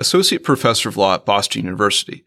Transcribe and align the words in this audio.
Associate 0.00 0.42
Professor 0.42 0.88
of 0.88 0.96
Law 0.96 1.14
at 1.14 1.26
Boston 1.26 1.62
University. 1.62 2.24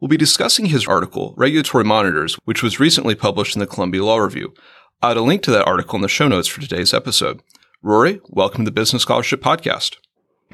We'll 0.00 0.08
be 0.08 0.16
discussing 0.16 0.66
his 0.66 0.86
article, 0.86 1.34
Regulatory 1.36 1.82
Monitors, 1.82 2.34
which 2.44 2.62
was 2.62 2.78
recently 2.78 3.16
published 3.16 3.56
in 3.56 3.60
the 3.60 3.66
Columbia 3.66 4.04
Law 4.04 4.18
Review. 4.18 4.54
I'll 5.02 5.10
add 5.10 5.16
a 5.16 5.22
link 5.22 5.42
to 5.42 5.50
that 5.50 5.66
article 5.66 5.96
in 5.96 6.02
the 6.02 6.08
show 6.08 6.28
notes 6.28 6.46
for 6.46 6.60
today's 6.60 6.94
episode. 6.94 7.42
Rory, 7.82 8.20
welcome 8.28 8.64
to 8.64 8.70
the 8.70 8.74
Business 8.74 9.02
Scholarship 9.02 9.42
Podcast. 9.42 9.96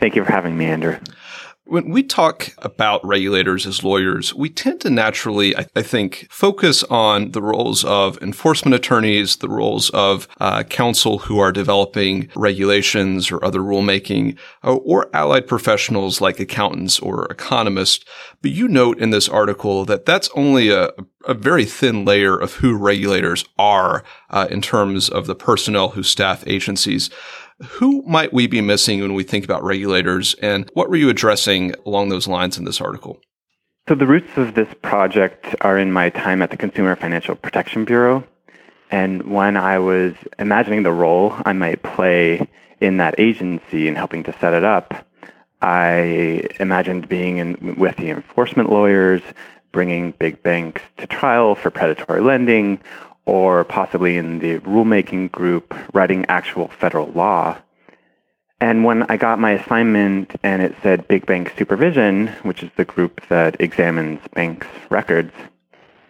Thank 0.01 0.17
you 0.17 0.25
for 0.25 0.33
having 0.33 0.57
me, 0.57 0.65
Andrew. 0.65 0.99
When 1.65 1.91
we 1.91 2.03
talk 2.03 2.49
about 2.59 3.07
regulators 3.07 3.67
as 3.67 3.85
lawyers, 3.85 4.35
we 4.35 4.51
tend 4.51 4.81
to 4.81 4.91
naturally, 4.91 5.57
I, 5.57 5.63
think, 5.63 6.27
focus 6.29 6.83
on 6.85 7.31
the 7.31 7.41
roles 7.41 7.85
of 7.85 8.21
enforcement 8.21 8.75
attorneys, 8.75 9.37
the 9.37 9.49
roles 9.49 9.89
of 9.91 10.27
uh, 10.41 10.65
counsel 10.65 11.19
who 11.19 11.39
are 11.39 11.53
developing 11.53 12.29
regulations 12.35 13.31
or 13.31 13.43
other 13.45 13.61
rulemaking, 13.61 14.37
or, 14.65 14.73
uh, 14.73 14.75
or 14.75 15.17
allied 15.17 15.47
professionals 15.47 16.21
like 16.21 16.41
accountants 16.41 16.99
or 16.99 17.27
economists. 17.27 18.05
But 18.43 18.51
you 18.51 18.67
note 18.67 18.99
in 18.99 19.11
this 19.11 19.29
article 19.29 19.85
that 19.85 20.05
that's 20.05 20.31
only 20.35 20.71
a, 20.71 20.91
a 21.27 21.35
very 21.35 21.65
thin 21.65 22.05
layer 22.05 22.37
of 22.37 22.55
who 22.55 22.77
regulators 22.77 23.45
are 23.57 24.03
uh, 24.31 24.49
in 24.51 24.63
terms 24.63 25.09
of 25.09 25.27
the 25.27 25.37
personnel 25.37 25.91
who 25.91 26.03
staff 26.03 26.43
agencies. 26.47 27.09
Who 27.71 28.03
might 28.03 28.33
we 28.33 28.47
be 28.47 28.61
missing 28.61 29.01
when 29.01 29.15
we 29.15 29.23
think 29.23 29.45
about 29.45 29.63
regulators, 29.63 30.35
and 30.43 30.69
what 30.75 30.91
were 30.91 30.97
you 30.97 31.09
addressing 31.09 31.75
along 31.87 32.09
those 32.09 32.27
lines 32.27 32.59
in 32.59 32.65
this 32.65 32.81
article? 32.81 33.21
So, 33.89 33.95
the 33.95 34.07
roots 34.07 34.37
of 34.37 34.55
this 34.55 34.69
project 34.83 35.55
are 35.61 35.79
in 35.79 35.93
my 35.93 36.11
time 36.11 36.43
at 36.43 36.51
the 36.51 36.57
Consumer 36.57 36.97
Financial 36.97 37.35
Protection 37.35 37.85
Bureau. 37.85 38.25
And 38.91 39.23
when 39.33 39.57
I 39.57 39.79
was 39.79 40.15
imagining 40.39 40.83
the 40.83 40.93
role 40.93 41.35
I 41.45 41.53
might 41.53 41.83
play 41.83 42.47
in 42.81 42.99
that 42.99 43.15
agency 43.19 43.89
and 43.89 43.97
helping 43.97 44.23
to 44.25 44.39
set 44.39 44.53
it 44.53 44.65
up, 44.65 45.07
I 45.63 46.49
imagined 46.61 47.09
being 47.09 47.39
in, 47.39 47.77
with 47.77 47.97
the 47.97 48.11
enforcement 48.11 48.71
lawyers, 48.71 49.23
bringing 49.71 50.13
big 50.13 50.43
banks 50.43 50.83
to 50.99 51.07
trial 51.07 51.55
for 51.55 51.71
predatory 51.71 52.21
lending, 52.21 52.81
or 53.25 53.65
possibly 53.65 54.17
in 54.17 54.39
the 54.39 54.59
rulemaking 54.61 55.31
group 55.31 55.75
writing 55.95 56.27
actual 56.29 56.69
federal 56.69 57.09
law. 57.13 57.57
And 58.61 58.85
when 58.85 59.05
I 59.05 59.17
got 59.17 59.39
my 59.39 59.53
assignment 59.53 60.37
and 60.43 60.63
it 60.63 60.75
said 60.83 61.09
Big 61.09 61.27
Bank 61.27 61.53
Supervision, 61.59 62.29
which 62.43 62.63
is 62.63 62.71
the 62.77 62.85
group 62.85 63.21
that 63.29 63.61
examines 63.61 64.21
banks' 64.35 64.69
records, 64.89 65.33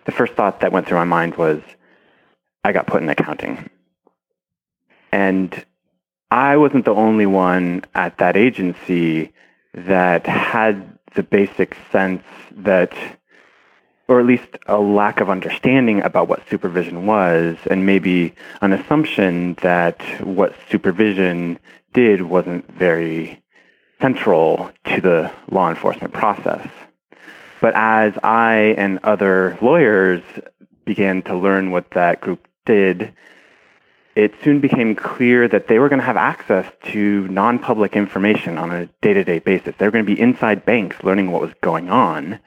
the 0.05 0.13
first 0.13 0.35
thought 0.35 0.61
that 0.61 0.73
went 0.73 0.87
through 0.87 0.99
my 0.99 1.05
mind 1.05 1.37
was 1.37 1.63
I 2.65 2.73
got 2.73 2.87
put 2.87 3.03
in 3.03 3.09
accounting. 3.09 3.71
And 5.11 5.65
I 6.31 6.57
wasn't 6.57 6.85
the 6.85 6.95
only 6.95 7.27
one 7.27 7.85
at 7.95 8.19
that 8.19 8.37
agency 8.37 9.33
that 9.75 10.27
had 10.27 10.99
the 11.15 11.23
basic 11.23 11.77
sense 11.91 12.23
that 12.53 12.93
or 14.09 14.21
at 14.21 14.27
least 14.27 14.49
a 14.67 14.79
lack 14.79 15.21
of 15.21 15.31
understanding 15.31 16.03
about 16.03 16.29
what 16.29 16.49
supervision 16.49 17.07
was, 17.07 17.57
and 17.71 17.87
maybe 17.87 18.35
an 18.61 18.73
assumption 18.73 19.55
that 19.63 20.03
what 20.23 20.55
supervision 20.71 21.59
did 21.93 22.23
wasn't 22.23 22.71
very 22.73 23.43
central 24.01 24.71
to 24.85 25.01
the 25.01 25.33
law 25.51 25.71
enforcement 25.71 26.13
process. 26.13 26.69
But 27.61 27.75
as 27.77 28.13
I 28.25 28.75
and 28.77 28.99
other 29.05 29.57
lawyers 29.63 30.23
began 30.85 31.23
to 31.23 31.37
learn 31.37 31.71
what 31.71 31.91
that 31.93 32.21
group 32.21 32.49
did, 32.67 33.15
it 34.15 34.35
soon 34.43 34.61
became 34.61 34.95
clear 34.95 35.49
that 35.49 35.69
they 35.69 35.79
were 35.79 35.89
going 35.89 36.01
to 36.01 36.05
have 36.05 36.17
access 36.17 36.71
to 36.87 37.29
non 37.29 37.59
public 37.59 37.97
information 37.97 38.59
on 38.59 38.71
a 38.71 38.87
day 39.01 39.15
to 39.15 39.25
day 39.25 39.39
basis. 39.39 39.75
They 39.79 39.87
were 39.87 39.93
going 39.93 40.05
to 40.05 40.15
be 40.15 40.21
inside 40.21 40.65
banks 40.65 41.03
learning 41.03 41.31
what 41.31 41.41
was 41.41 41.53
going 41.61 41.89
on. 41.89 42.41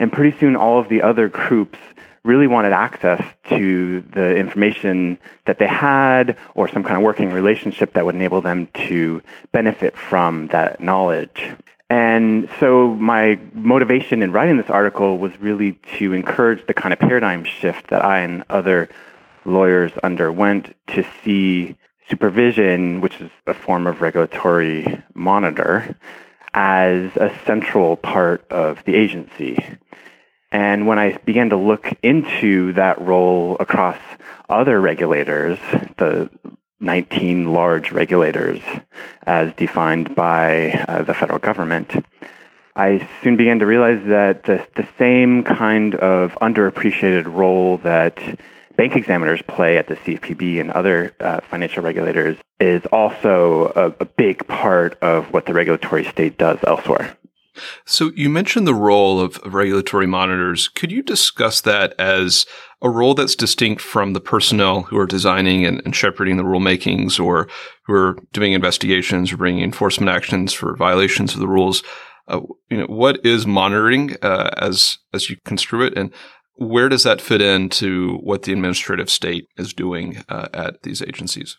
And 0.00 0.10
pretty 0.10 0.36
soon, 0.38 0.56
all 0.56 0.80
of 0.80 0.88
the 0.88 1.02
other 1.02 1.28
groups 1.28 1.78
really 2.24 2.46
wanted 2.46 2.72
access 2.72 3.22
to 3.48 4.00
the 4.00 4.34
information 4.34 5.18
that 5.44 5.58
they 5.58 5.66
had 5.66 6.36
or 6.54 6.68
some 6.68 6.82
kind 6.82 6.96
of 6.96 7.02
working 7.02 7.30
relationship 7.30 7.92
that 7.92 8.04
would 8.04 8.14
enable 8.14 8.40
them 8.40 8.66
to 8.88 9.22
benefit 9.52 9.96
from 9.96 10.48
that 10.48 10.80
knowledge. 10.80 11.52
And 11.90 12.48
so 12.60 12.94
my 12.94 13.38
motivation 13.52 14.22
in 14.22 14.32
writing 14.32 14.56
this 14.56 14.70
article 14.70 15.18
was 15.18 15.38
really 15.40 15.72
to 15.98 16.12
encourage 16.12 16.66
the 16.66 16.74
kind 16.74 16.92
of 16.92 16.98
paradigm 16.98 17.44
shift 17.44 17.88
that 17.88 18.04
I 18.04 18.20
and 18.20 18.44
other 18.48 18.88
lawyers 19.44 19.92
underwent 20.02 20.74
to 20.88 21.04
see 21.22 21.76
supervision, 22.08 23.00
which 23.00 23.20
is 23.20 23.30
a 23.46 23.54
form 23.54 23.86
of 23.86 24.00
regulatory 24.00 25.02
monitor, 25.14 25.96
as 26.52 27.16
a 27.16 27.32
central 27.46 27.96
part 27.96 28.48
of 28.50 28.84
the 28.84 28.94
agency. 28.94 29.64
And 30.52 30.86
when 30.86 30.98
I 30.98 31.16
began 31.18 31.50
to 31.50 31.56
look 31.56 31.88
into 32.02 32.72
that 32.72 33.00
role 33.00 33.56
across 33.60 33.98
other 34.48 34.80
regulators, 34.80 35.58
the 35.96 36.28
19 36.80 37.52
large 37.52 37.92
regulators 37.92 38.60
as 39.26 39.52
defined 39.54 40.14
by 40.14 40.84
uh, 40.88 41.02
the 41.02 41.14
federal 41.14 41.38
government, 41.38 41.92
I 42.74 43.06
soon 43.22 43.36
began 43.36 43.58
to 43.58 43.66
realize 43.66 44.02
that 44.06 44.44
the, 44.44 44.66
the 44.74 44.88
same 44.98 45.44
kind 45.44 45.94
of 45.94 46.32
underappreciated 46.40 47.32
role 47.32 47.78
that 47.78 48.18
bank 48.76 48.96
examiners 48.96 49.42
play 49.42 49.76
at 49.76 49.88
the 49.88 49.96
CFPB 49.96 50.60
and 50.60 50.70
other 50.70 51.14
uh, 51.20 51.40
financial 51.50 51.82
regulators 51.82 52.38
is 52.58 52.82
also 52.86 53.72
a, 53.76 53.86
a 54.00 54.04
big 54.04 54.46
part 54.46 54.98
of 55.02 55.32
what 55.32 55.46
the 55.46 55.52
regulatory 55.52 56.04
state 56.04 56.38
does 56.38 56.58
elsewhere. 56.66 57.14
So 57.86 58.12
you 58.14 58.28
mentioned 58.28 58.66
the 58.66 58.74
role 58.74 59.20
of, 59.20 59.40
regulatory 59.44 60.06
monitors. 60.06 60.68
Could 60.68 60.92
you 60.92 61.02
discuss 61.02 61.60
that 61.62 61.94
as 61.98 62.46
a 62.82 62.88
role 62.88 63.14
that's 63.14 63.34
distinct 63.34 63.80
from 63.80 64.12
the 64.12 64.20
personnel 64.20 64.82
who 64.82 64.98
are 64.98 65.06
designing 65.06 65.66
and, 65.66 65.82
and 65.84 65.94
shepherding 65.94 66.36
the 66.36 66.44
rulemakings 66.44 67.18
or 67.18 67.48
who 67.84 67.94
are 67.94 68.16
doing 68.32 68.52
investigations 68.52 69.32
or 69.32 69.36
bringing 69.36 69.62
enforcement 69.62 70.08
actions 70.08 70.52
for 70.52 70.76
violations 70.76 71.34
of 71.34 71.40
the 71.40 71.48
rules? 71.48 71.82
Uh, 72.28 72.40
you 72.70 72.78
know, 72.78 72.86
what 72.86 73.24
is 73.24 73.46
monitoring 73.46 74.16
uh, 74.22 74.50
as 74.56 74.98
as 75.12 75.28
you 75.28 75.36
construe 75.44 75.84
it, 75.84 75.98
and 75.98 76.12
where 76.54 76.88
does 76.88 77.02
that 77.02 77.20
fit 77.20 77.40
into 77.40 78.18
what 78.18 78.42
the 78.42 78.52
administrative 78.52 79.10
state 79.10 79.48
is 79.56 79.72
doing 79.72 80.22
uh, 80.28 80.48
at 80.52 80.82
these 80.82 81.02
agencies? 81.02 81.56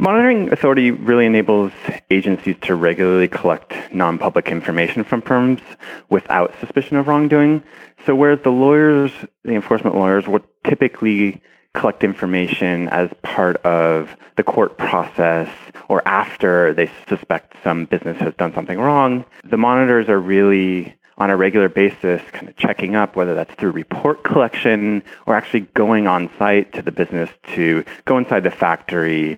Monitoring 0.00 0.50
authority 0.50 0.90
really 0.92 1.26
enables 1.26 1.72
agencies 2.10 2.56
to 2.62 2.74
regularly 2.74 3.28
collect 3.28 3.74
non 3.92 4.16
public 4.16 4.48
information 4.48 5.04
from 5.04 5.20
firms 5.20 5.60
without 6.08 6.54
suspicion 6.58 6.96
of 6.96 7.06
wrongdoing. 7.06 7.62
So, 8.06 8.14
whereas 8.14 8.40
the 8.42 8.48
lawyers, 8.48 9.12
the 9.44 9.52
enforcement 9.52 9.94
lawyers, 9.94 10.26
would 10.26 10.44
typically 10.64 11.42
collect 11.74 12.02
information 12.02 12.88
as 12.88 13.10
part 13.20 13.56
of 13.58 14.16
the 14.36 14.42
court 14.42 14.78
process 14.78 15.50
or 15.90 16.00
after 16.08 16.72
they 16.72 16.90
suspect 17.06 17.56
some 17.62 17.84
business 17.84 18.16
has 18.22 18.32
done 18.38 18.54
something 18.54 18.78
wrong, 18.78 19.26
the 19.44 19.58
monitors 19.58 20.08
are 20.08 20.18
really 20.18 20.96
on 21.18 21.28
a 21.28 21.36
regular 21.36 21.68
basis, 21.68 22.22
kind 22.32 22.48
of 22.48 22.56
checking 22.56 22.96
up, 22.96 23.16
whether 23.16 23.34
that's 23.34 23.52
through 23.56 23.72
report 23.72 24.24
collection 24.24 25.02
or 25.26 25.34
actually 25.34 25.60
going 25.74 26.06
on 26.06 26.30
site 26.38 26.72
to 26.72 26.80
the 26.80 26.90
business 26.90 27.28
to 27.52 27.84
go 28.06 28.16
inside 28.16 28.44
the 28.44 28.50
factory 28.50 29.36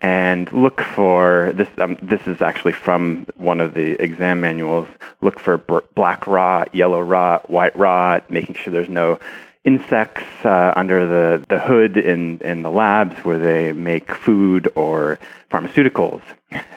and 0.00 0.52
look 0.52 0.80
for 0.80 1.52
this. 1.54 1.68
Um, 1.78 1.96
this 2.02 2.20
is 2.26 2.42
actually 2.42 2.72
from 2.72 3.26
one 3.36 3.60
of 3.60 3.74
the 3.74 3.92
exam 4.02 4.40
manuals. 4.40 4.88
Look 5.20 5.40
for 5.40 5.58
b- 5.58 5.78
black 5.94 6.26
rot, 6.26 6.74
yellow 6.74 7.00
rot, 7.00 7.48
white 7.50 7.76
rot, 7.76 8.30
making 8.30 8.56
sure 8.56 8.72
there's 8.72 8.88
no 8.88 9.18
insects 9.64 10.22
uh, 10.44 10.72
under 10.76 11.06
the, 11.06 11.44
the 11.48 11.58
hood 11.58 11.96
in, 11.96 12.38
in 12.38 12.62
the 12.62 12.70
labs 12.70 13.16
where 13.24 13.38
they 13.38 13.72
make 13.72 14.14
food 14.14 14.70
or 14.76 15.18
pharmaceuticals. 15.50 16.22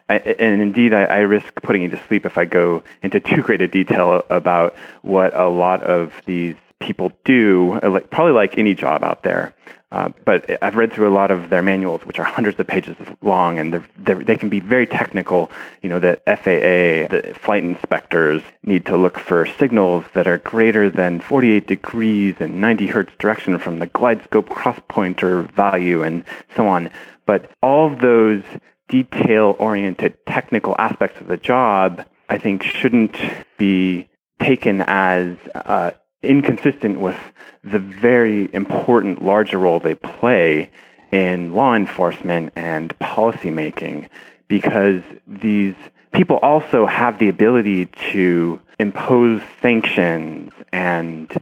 I, 0.10 0.16
and 0.18 0.62
indeed, 0.62 0.94
I, 0.94 1.04
I, 1.04 1.18
risk 1.20 1.54
putting 1.62 1.84
you 1.84 1.90
to 1.90 2.02
sleep 2.08 2.26
if 2.26 2.38
I 2.38 2.46
go 2.46 2.84
into 3.04 3.20
too 3.20 3.44
great 3.44 3.62
a 3.62 3.68
detail 3.68 4.24
about 4.30 4.76
what 5.04 5.36
a 5.40 5.48
lot 5.48 5.84
of 5.84 6.14
these 6.26 6.56
people 6.80 7.12
do, 7.26 7.80
like, 7.84 8.10
probably 8.10 8.34
like 8.34 8.58
any 8.58 8.74
job 8.74 9.04
out 9.04 9.22
there. 9.22 9.54
Uh, 9.92 10.10
but 10.24 10.62
I've 10.62 10.76
read 10.76 10.94
through 10.94 11.10
a 11.10 11.16
lot 11.16 11.32
of 11.32 11.50
their 11.50 11.64
manuals, 11.64 12.06
which 12.06 12.20
are 12.20 12.24
hundreds 12.24 12.60
of 12.60 12.68
pages 12.68 12.96
long, 13.22 13.58
and 13.58 13.74
they're, 13.74 13.86
they're, 13.98 14.24
they 14.24 14.38
can 14.38 14.50
be 14.50 14.60
very 14.60 14.86
technical. 14.86 15.52
You 15.82 15.90
know, 15.90 16.00
the 16.00 16.22
FAA, 16.28 17.10
the 17.10 17.34
flight 17.42 17.64
inspectors 17.64 18.44
need 18.64 18.86
to 18.86 18.98
look 18.98 19.18
for 19.18 19.48
signals 19.48 20.06
that 20.14 20.28
are 20.28 20.38
greater 20.38 20.92
than 20.92 21.20
48 21.20 21.66
degrees 21.66 22.36
and 22.40 22.62
90 22.62 22.88
hertz 22.88 23.14
direction 23.18 23.58
from 23.58 23.80
the 23.80 23.88
glide 23.88 24.22
slope 24.32 24.50
cross 24.50 24.80
pointer 24.88 25.42
value 25.42 26.04
and 26.04 26.24
so 26.56 26.68
on. 26.68 26.92
But 27.26 27.50
all 27.64 27.92
of 27.92 28.00
those 28.00 28.44
detail 28.90 29.56
oriented 29.58 30.18
technical 30.28 30.76
aspects 30.78 31.20
of 31.20 31.28
the 31.28 31.38
job, 31.38 32.06
I 32.28 32.38
think, 32.38 32.62
shouldn't 32.62 33.18
be 33.58 34.08
taken 34.40 34.82
as 34.82 35.36
uh, 35.56 35.92
inconsistent 36.22 37.00
with 37.00 37.18
the 37.64 37.80
very 37.80 38.54
important 38.54 39.24
larger 39.24 39.58
role 39.58 39.80
they 39.80 39.96
play 39.96 40.70
in 41.12 41.54
law 41.54 41.76
enforcement 41.76 42.54
and 42.56 42.98
policymaking 43.00 44.08
because 44.48 45.02
these 45.28 45.76
people 46.14 46.38
also 46.38 46.86
have 46.86 47.20
the 47.20 47.30
ability 47.30 47.86
to 48.12 48.60
impose 48.80 49.42
sanctions 49.62 50.52
and 50.72 51.42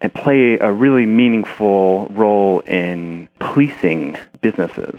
and 0.00 0.14
play 0.14 0.56
a 0.58 0.72
really 0.72 1.06
meaningful 1.06 2.06
role 2.10 2.60
in 2.60 3.28
policing 3.40 4.16
businesses. 4.40 4.98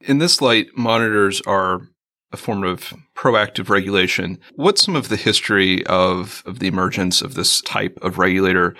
In 0.00 0.18
this 0.18 0.40
light, 0.40 0.66
monitors 0.76 1.40
are 1.46 1.82
a 2.32 2.36
form 2.36 2.64
of 2.64 2.94
proactive 3.16 3.68
regulation. 3.68 4.38
What's 4.54 4.82
some 4.82 4.96
of 4.96 5.08
the 5.08 5.16
history 5.16 5.84
of, 5.86 6.42
of 6.46 6.58
the 6.58 6.66
emergence 6.66 7.22
of 7.22 7.34
this 7.34 7.60
type 7.62 7.98
of 8.02 8.18
regulator? 8.18 8.74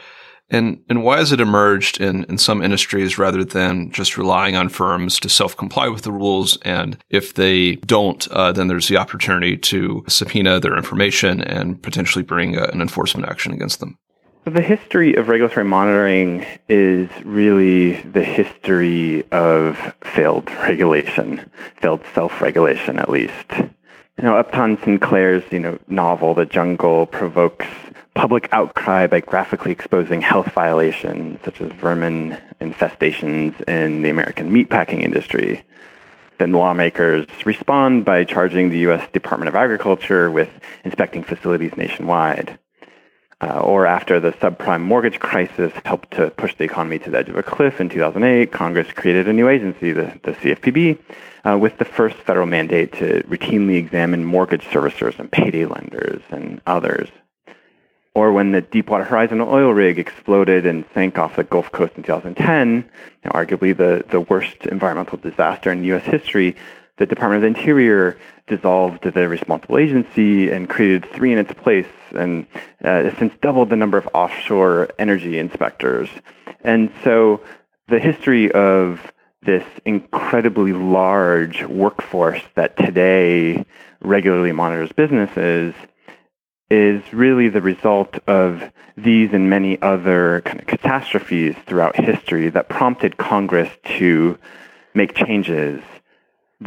And, 0.50 0.82
and 0.90 1.02
why 1.02 1.16
has 1.16 1.32
it 1.32 1.40
emerged 1.40 2.00
in, 2.00 2.25
in 2.25 2.37
some 2.37 2.62
industries 2.62 3.16
rather 3.16 3.43
than 3.43 3.90
just 3.90 4.19
relying 4.19 4.54
on 4.54 4.69
firms 4.69 5.19
to 5.20 5.31
self 5.31 5.56
comply 5.56 5.88
with 5.88 6.02
the 6.02 6.12
rules? 6.12 6.58
And 6.58 6.99
if 7.08 7.34
they 7.34 7.76
don't, 7.76 8.28
uh, 8.28 8.52
then 8.52 8.69
there's 8.69 8.88
the 8.88 8.99
opportunity 8.99 9.56
to 9.56 10.04
subpoena 10.08 10.60
their 10.60 10.76
information 10.76 11.40
and 11.40 11.82
potentially 11.82 12.22
bring 12.22 12.56
a, 12.56 12.64
an 12.64 12.82
enforcement 12.82 13.28
action 13.28 13.52
against 13.52 13.81
them. 13.81 13.99
The 14.44 14.60
history 14.60 15.14
of 15.14 15.28
regulatory 15.28 15.64
monitoring 15.64 16.44
is 16.68 17.08
really 17.24 17.92
the 18.02 18.24
history 18.24 19.22
of 19.30 19.94
failed 20.02 20.50
regulation, 20.50 21.48
failed 21.76 22.00
self-regulation 22.12 22.98
at 22.98 23.08
least. 23.08 23.52
You 23.52 24.24
know, 24.24 24.36
Upton 24.36 24.78
Sinclair's 24.82 25.44
you 25.52 25.60
know 25.60 25.78
novel 25.86 26.34
The 26.34 26.44
Jungle 26.44 27.06
provokes 27.06 27.68
public 28.14 28.48
outcry 28.50 29.06
by 29.06 29.20
graphically 29.20 29.70
exposing 29.70 30.20
health 30.20 30.50
violations 30.50 31.38
such 31.44 31.60
as 31.60 31.70
vermin 31.74 32.36
infestations 32.60 33.60
in 33.68 34.02
the 34.02 34.10
American 34.10 34.50
meatpacking 34.50 35.04
industry. 35.04 35.62
Then 36.38 36.50
lawmakers 36.50 37.28
respond 37.46 38.04
by 38.04 38.24
charging 38.24 38.70
the 38.70 38.80
U.S. 38.80 39.08
Department 39.12 39.50
of 39.50 39.54
Agriculture 39.54 40.32
with 40.32 40.50
inspecting 40.82 41.22
facilities 41.22 41.76
nationwide 41.76 42.58
uh, 43.42 43.58
or 43.58 43.86
after 43.86 44.20
the 44.20 44.32
subprime 44.32 44.82
mortgage 44.82 45.18
crisis 45.18 45.72
helped 45.84 46.12
to 46.12 46.30
push 46.30 46.54
the 46.54 46.64
economy 46.64 46.98
to 47.00 47.10
the 47.10 47.18
edge 47.18 47.28
of 47.28 47.36
a 47.36 47.42
cliff 47.42 47.80
in 47.80 47.88
2008, 47.88 48.52
Congress 48.52 48.92
created 48.92 49.26
a 49.26 49.32
new 49.32 49.48
agency, 49.48 49.92
the, 49.92 50.18
the 50.22 50.32
CFPB, 50.32 50.98
uh, 51.44 51.58
with 51.58 51.76
the 51.78 51.84
first 51.84 52.16
federal 52.16 52.46
mandate 52.46 52.92
to 52.92 53.22
routinely 53.24 53.76
examine 53.76 54.24
mortgage 54.24 54.64
servicers 54.66 55.18
and 55.18 55.30
payday 55.30 55.66
lenders 55.66 56.22
and 56.30 56.60
others. 56.66 57.08
Or 58.14 58.32
when 58.32 58.52
the 58.52 58.60
Deepwater 58.60 59.04
Horizon 59.04 59.40
oil 59.40 59.72
rig 59.72 59.98
exploded 59.98 60.66
and 60.66 60.84
sank 60.94 61.18
off 61.18 61.36
the 61.36 61.44
Gulf 61.44 61.72
Coast 61.72 61.94
in 61.96 62.02
2010, 62.02 62.88
you 63.24 63.30
arguably 63.30 63.76
the, 63.76 64.04
the 64.08 64.20
worst 64.20 64.66
environmental 64.66 65.18
disaster 65.18 65.72
in 65.72 65.82
U.S. 65.84 66.04
history, 66.04 66.54
the 66.98 67.06
Department 67.06 67.42
of 67.42 67.54
the 67.54 67.58
Interior 67.58 68.18
dissolved 68.46 69.02
the 69.02 69.28
responsible 69.28 69.78
agency 69.78 70.50
and 70.50 70.68
created 70.68 71.10
three 71.10 71.32
in 71.32 71.38
its 71.38 71.52
place, 71.54 71.86
and 72.14 72.47
uh, 72.85 73.14
since 73.19 73.35
doubled 73.41 73.70
the 73.70 73.76
number 73.76 73.99
of 73.99 74.09
offshore 74.14 74.88
energy 74.99 75.38
inspectors. 75.38 76.09
And 76.62 76.93
so 77.05 77.43
the 77.88 77.99
history 77.99 78.50
of 78.53 79.12
this 79.43 79.64
incredibly 79.85 80.73
large 80.73 81.64
workforce 81.64 82.43
that 82.55 82.76
today 82.76 83.64
regularly 84.00 84.53
monitors 84.53 84.93
businesses 84.93 85.75
is 86.70 87.03
really 87.12 87.49
the 87.49 87.61
result 87.61 88.19
of 88.26 88.62
these 88.97 89.32
and 89.32 89.50
many 89.50 89.81
other 89.82 90.43
kind 90.44 90.61
of 90.61 90.67
catastrophes 90.67 91.55
throughout 91.67 91.97
history 91.97 92.49
that 92.49 92.69
prompted 92.69 93.17
Congress 93.17 93.70
to 93.85 94.38
make 94.94 95.14
changes 95.14 95.82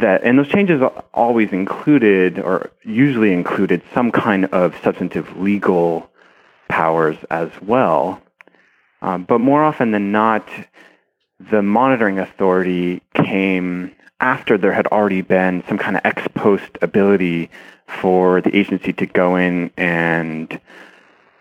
that, 0.00 0.22
and 0.24 0.38
those 0.38 0.48
changes 0.48 0.82
always 1.14 1.52
included, 1.52 2.38
or 2.38 2.70
usually 2.82 3.32
included, 3.32 3.82
some 3.94 4.10
kind 4.12 4.46
of 4.46 4.74
substantive 4.82 5.36
legal 5.38 6.10
powers 6.68 7.16
as 7.30 7.50
well. 7.62 8.20
Um, 9.02 9.24
but 9.24 9.40
more 9.40 9.62
often 9.62 9.90
than 9.90 10.12
not, 10.12 10.48
the 11.38 11.62
monitoring 11.62 12.18
authority 12.18 13.02
came 13.14 13.94
after 14.20 14.56
there 14.56 14.72
had 14.72 14.86
already 14.86 15.20
been 15.20 15.62
some 15.68 15.78
kind 15.78 15.96
of 15.96 16.02
ex 16.04 16.22
post 16.34 16.78
ability 16.80 17.50
for 17.86 18.40
the 18.40 18.56
agency 18.56 18.92
to 18.94 19.06
go 19.06 19.36
in 19.36 19.70
and 19.76 20.58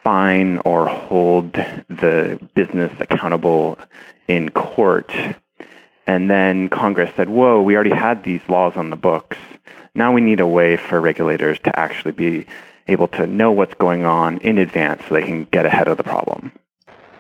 fine 0.04 0.60
or 0.66 0.88
hold 0.88 1.54
the 1.54 2.40
business 2.54 2.92
accountable 3.00 3.80
in 4.28 4.50
court 4.50 5.12
and 6.08 6.30
then 6.30 6.70
Congress 6.70 7.12
said, 7.16 7.30
whoa, 7.30 7.62
we 7.62 7.76
already 7.76 7.94
had 7.94 8.24
these 8.24 8.42
laws 8.48 8.76
on 8.76 8.90
the 8.90 8.96
books. 8.96 9.38
Now 9.96 10.14
we 10.14 10.22
need 10.22 10.40
a 10.40 10.48
way 10.48 10.78
for 10.78 11.00
regulators 11.00 11.60
to 11.60 11.80
actually 11.80 12.12
be 12.12 12.46
able 12.88 13.08
to 13.10 13.26
know 13.26 13.52
what's 13.52 13.74
going 13.76 14.06
on 14.06 14.38
in 14.40 14.58
advance 14.58 15.02
so 15.08 15.16
they 15.16 15.24
can 15.24 15.46
get 15.46 15.66
ahead 15.66 15.88
of 15.88 15.98
the 15.98 16.04
problem. 16.04 16.52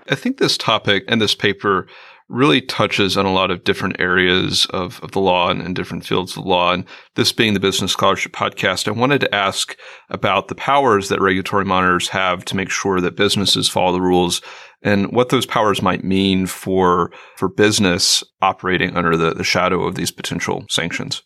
I 0.10 0.16
think 0.16 0.38
this 0.38 0.58
topic 0.58 1.04
and 1.08 1.20
this 1.20 1.34
paper 1.34 1.88
really 2.28 2.62
touches 2.62 3.18
on 3.18 3.26
a 3.26 3.34
lot 3.34 3.52
of 3.52 3.64
different 3.64 4.00
areas 4.00 4.66
of, 4.72 5.00
of 5.04 5.12
the 5.12 5.20
law 5.20 5.50
and, 5.50 5.62
and, 5.62 5.76
different 5.76 6.06
fields 6.06 6.36
of 6.36 6.44
law. 6.44 6.74
And 6.74 6.86
this 7.14 7.32
being 7.32 7.54
the 7.54 7.60
Business 7.60 7.92
Scholarship 7.92 8.32
Podcast, 8.32 8.88
I 8.88 8.92
wanted 8.92 9.22
to 9.22 9.36
ask 9.36 9.78
about 10.10 10.48
the 10.48 10.56
powers 10.56 11.10
that 11.10 11.22
regulatory 11.22 11.66
monitors 11.66 12.10
have 12.10 12.44
to 12.46 12.56
make 12.56 12.72
sure 12.72 13.00
that 13.00 13.16
businesses 13.16 13.70
follow 13.70 13.94
the 13.94 14.02
rules 14.02 14.42
and 14.86 15.12
what 15.12 15.30
those 15.30 15.46
powers 15.46 15.82
might 15.82 16.04
mean 16.04 16.46
for, 16.46 17.12
for 17.36 17.50
business 17.50 18.24
operating 18.42 18.96
under 18.96 19.18
the, 19.18 19.34
the 19.34 19.44
shadow 19.44 19.84
of 19.84 19.96
these 19.96 20.12
potential 20.12 20.66
sanctions. 20.70 21.24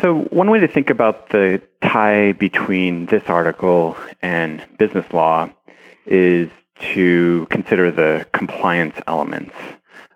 So, 0.00 0.20
one 0.30 0.50
way 0.50 0.60
to 0.60 0.68
think 0.68 0.88
about 0.88 1.30
the 1.30 1.60
tie 1.82 2.32
between 2.32 3.06
this 3.06 3.24
article 3.26 3.96
and 4.22 4.64
business 4.78 5.10
law 5.12 5.50
is 6.06 6.48
to 6.94 7.46
consider 7.50 7.90
the 7.90 8.26
compliance 8.32 8.94
elements 9.06 9.54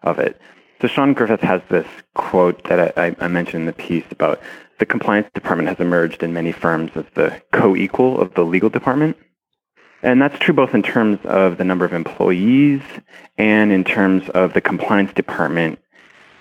of 0.02 0.18
it. 0.18 0.40
So 0.80 0.88
Sean 0.88 1.14
Griffith 1.14 1.40
has 1.40 1.62
this 1.70 1.86
quote 2.14 2.62
that 2.64 2.98
I, 2.98 3.16
I, 3.18 3.28
mentioned 3.28 3.62
in 3.62 3.66
the 3.66 3.72
piece 3.72 4.04
about 4.10 4.40
the 4.78 4.86
compliance 4.86 5.28
department 5.34 5.68
has 5.68 5.80
emerged 5.80 6.22
in 6.22 6.32
many 6.32 6.52
firms 6.52 6.90
as 6.94 7.04
the 7.14 7.40
co-equal 7.52 8.20
of 8.20 8.34
the 8.34 8.44
legal 8.44 8.68
department. 8.68 9.16
And 10.04 10.20
that's 10.20 10.38
true 10.38 10.52
both 10.52 10.74
in 10.74 10.82
terms 10.82 11.18
of 11.24 11.56
the 11.56 11.64
number 11.64 11.86
of 11.86 11.94
employees 11.94 12.82
and 13.38 13.72
in 13.72 13.84
terms 13.84 14.28
of 14.28 14.52
the 14.52 14.60
compliance 14.60 15.14
department 15.14 15.78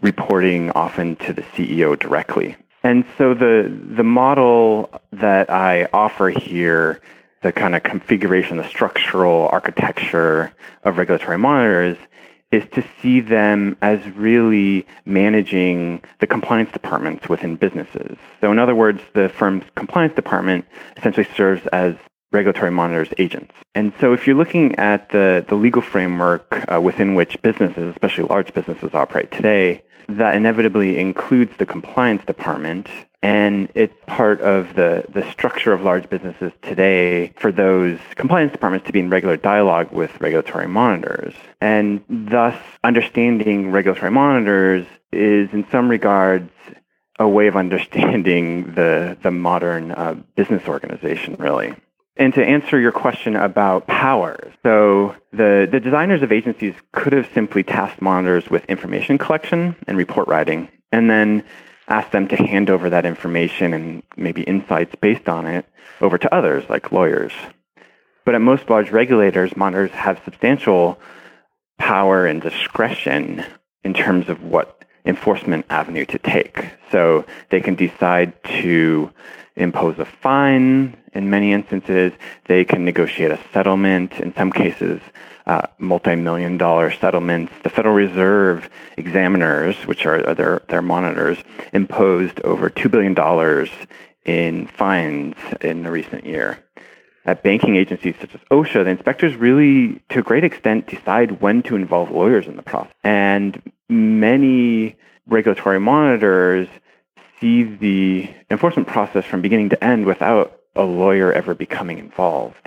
reporting 0.01 0.69
often 0.71 1.15
to 1.15 1.31
the 1.31 1.43
CEO 1.43 1.97
directly. 1.97 2.57
And 2.83 3.05
so 3.17 3.33
the, 3.33 3.73
the 3.95 4.03
model 4.03 4.89
that 5.13 5.49
I 5.49 5.87
offer 5.93 6.27
here, 6.27 7.01
the 7.41 7.53
kind 7.53 7.73
of 7.73 7.83
configuration, 7.83 8.57
the 8.57 8.67
structural 8.67 9.47
architecture 9.47 10.51
of 10.83 10.97
regulatory 10.97 11.37
monitors, 11.37 11.97
is 12.51 12.65
to 12.73 12.83
see 13.01 13.21
them 13.21 13.77
as 13.81 14.05
really 14.09 14.85
managing 15.05 16.03
the 16.19 16.27
compliance 16.27 16.71
departments 16.73 17.29
within 17.29 17.55
businesses. 17.55 18.17
So, 18.41 18.51
in 18.51 18.59
other 18.59 18.75
words, 18.75 19.01
the 19.13 19.29
firm's 19.29 19.63
compliance 19.75 20.13
department 20.15 20.65
essentially 20.97 21.27
serves 21.35 21.65
as 21.67 21.95
regulatory 22.33 22.71
monitors 22.71 23.09
agents. 23.17 23.53
And 23.75 23.93
so, 24.01 24.13
if 24.13 24.27
you're 24.27 24.35
looking 24.35 24.75
at 24.75 25.09
the, 25.09 25.45
the 25.47 25.55
legal 25.55 25.81
framework 25.81 26.65
uh, 26.71 26.81
within 26.81 27.15
which 27.15 27.41
businesses, 27.41 27.91
especially 27.91 28.25
large 28.25 28.53
businesses, 28.53 28.93
operate 28.93 29.31
today, 29.31 29.83
that 30.09 30.35
inevitably 30.35 30.99
includes 30.99 31.55
the 31.57 31.65
compliance 31.65 32.25
department 32.25 32.87
and 33.23 33.69
it's 33.73 33.95
part 34.05 34.41
of 34.41 34.75
the, 34.75 35.05
the 35.07 35.29
structure 35.31 35.71
of 35.71 35.81
large 35.81 36.09
businesses 36.09 36.51
today 36.61 37.31
for 37.37 37.53
those 37.53 37.97
compliance 38.15 38.51
departments 38.51 38.85
to 38.87 38.91
be 38.91 38.99
in 38.99 39.09
regular 39.09 39.37
dialogue 39.37 39.93
with 39.93 40.19
regulatory 40.19 40.67
monitors. 40.67 41.33
And 41.61 42.03
thus, 42.09 42.61
understanding 42.83 43.71
regulatory 43.71 44.11
monitors 44.11 44.85
is 45.13 45.53
in 45.53 45.65
some 45.71 45.87
regards 45.87 46.51
a 47.17 47.27
way 47.27 47.47
of 47.47 47.55
understanding 47.55 48.73
the, 48.73 49.17
the 49.21 49.31
modern 49.31 49.91
uh, 49.91 50.15
business 50.35 50.67
organization, 50.67 51.37
really. 51.39 51.73
And 52.15 52.33
to 52.35 52.45
answer 52.45 52.79
your 52.79 52.91
question 52.91 53.35
about 53.35 53.87
power, 53.87 54.51
so 54.61 55.15
the, 55.31 55.67
the 55.71 55.79
designers 55.79 56.21
of 56.21 56.31
agencies 56.31 56.75
could 56.91 57.11
have 57.11 57.27
simply 57.33 57.63
tasked 57.63 58.01
monitors 58.01 58.49
with 58.51 58.65
information 58.65 59.17
collection 59.17 59.75
and 59.87 59.97
report 59.97 60.27
writing, 60.27 60.69
and 60.91 61.09
then 61.09 61.43
asked 61.87 62.11
them 62.11 62.27
to 62.27 62.35
hand 62.35 62.69
over 62.69 62.91
that 62.91 63.05
information 63.05 63.73
and 63.73 64.03
maybe 64.15 64.43
insights 64.43 64.93
based 65.01 65.27
on 65.27 65.47
it 65.47 65.65
over 66.01 66.19
to 66.19 66.33
others, 66.33 66.63
like 66.69 66.91
lawyers. 66.91 67.33
But 68.25 68.35
at 68.35 68.41
most 68.41 68.69
large 68.69 68.91
regulators, 68.91 69.57
monitors 69.57 69.91
have 69.91 70.21
substantial 70.23 70.99
power 71.77 72.25
and 72.27 72.41
discretion 72.41 73.43
in 73.83 73.93
terms 73.93 74.29
of 74.29 74.43
what 74.43 74.85
enforcement 75.05 75.65
avenue 75.69 76.05
to 76.05 76.19
take. 76.19 76.69
So 76.91 77.25
they 77.49 77.59
can 77.59 77.75
decide 77.75 78.41
to 78.61 79.11
impose 79.55 79.99
a 79.99 80.05
fine 80.05 80.97
in 81.13 81.29
many 81.29 81.53
instances. 81.53 82.13
They 82.45 82.65
can 82.65 82.85
negotiate 82.85 83.31
a 83.31 83.39
settlement. 83.53 84.13
In 84.13 84.33
some 84.35 84.51
cases, 84.51 85.01
uh, 85.45 85.67
multi-million 85.77 86.57
dollar 86.57 86.91
settlements. 86.91 87.53
The 87.63 87.69
Federal 87.69 87.95
Reserve 87.95 88.69
examiners, 88.97 89.75
which 89.85 90.05
are 90.05 90.33
their, 90.33 90.61
their 90.69 90.81
monitors, 90.81 91.37
imposed 91.73 92.39
over 92.41 92.69
$2 92.69 92.89
billion 92.89 93.67
in 94.25 94.67
fines 94.67 95.35
in 95.61 95.83
the 95.83 95.91
recent 95.91 96.25
year 96.25 96.63
at 97.25 97.43
banking 97.43 97.75
agencies 97.75 98.15
such 98.19 98.35
as 98.35 98.41
OSHA, 98.51 98.83
the 98.83 98.89
inspectors 98.89 99.35
really, 99.35 100.01
to 100.09 100.19
a 100.19 100.23
great 100.23 100.43
extent, 100.43 100.87
decide 100.87 101.41
when 101.41 101.63
to 101.63 101.75
involve 101.75 102.11
lawyers 102.11 102.47
in 102.47 102.57
the 102.57 102.63
process. 102.63 102.93
And 103.03 103.61
many 103.89 104.97
regulatory 105.25 105.79
monitors 105.79 106.67
see 107.43 107.63
the 107.63 108.33
enforcement 108.49 108.87
process 108.87 109.25
from 109.25 109.41
beginning 109.41 109.67
to 109.67 109.83
end 109.83 110.05
without 110.05 110.61
a 110.77 110.83
lawyer 110.83 111.33
ever 111.33 111.53
becoming 111.53 111.99
involved. 111.99 112.65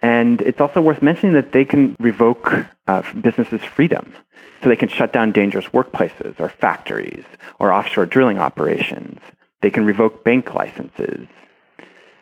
And 0.00 0.40
it's 0.40 0.60
also 0.62 0.80
worth 0.80 1.02
mentioning 1.02 1.34
that 1.34 1.52
they 1.52 1.66
can 1.66 1.94
revoke 2.00 2.54
uh, 2.86 3.02
businesses' 3.20 3.62
freedom. 3.62 4.14
So 4.62 4.70
they 4.70 4.76
can 4.76 4.88
shut 4.88 5.12
down 5.12 5.32
dangerous 5.32 5.66
workplaces 5.66 6.40
or 6.40 6.48
factories 6.48 7.24
or 7.58 7.70
offshore 7.70 8.06
drilling 8.06 8.38
operations. 8.38 9.20
They 9.60 9.70
can 9.70 9.84
revoke 9.84 10.24
bank 10.24 10.54
licenses 10.54 11.28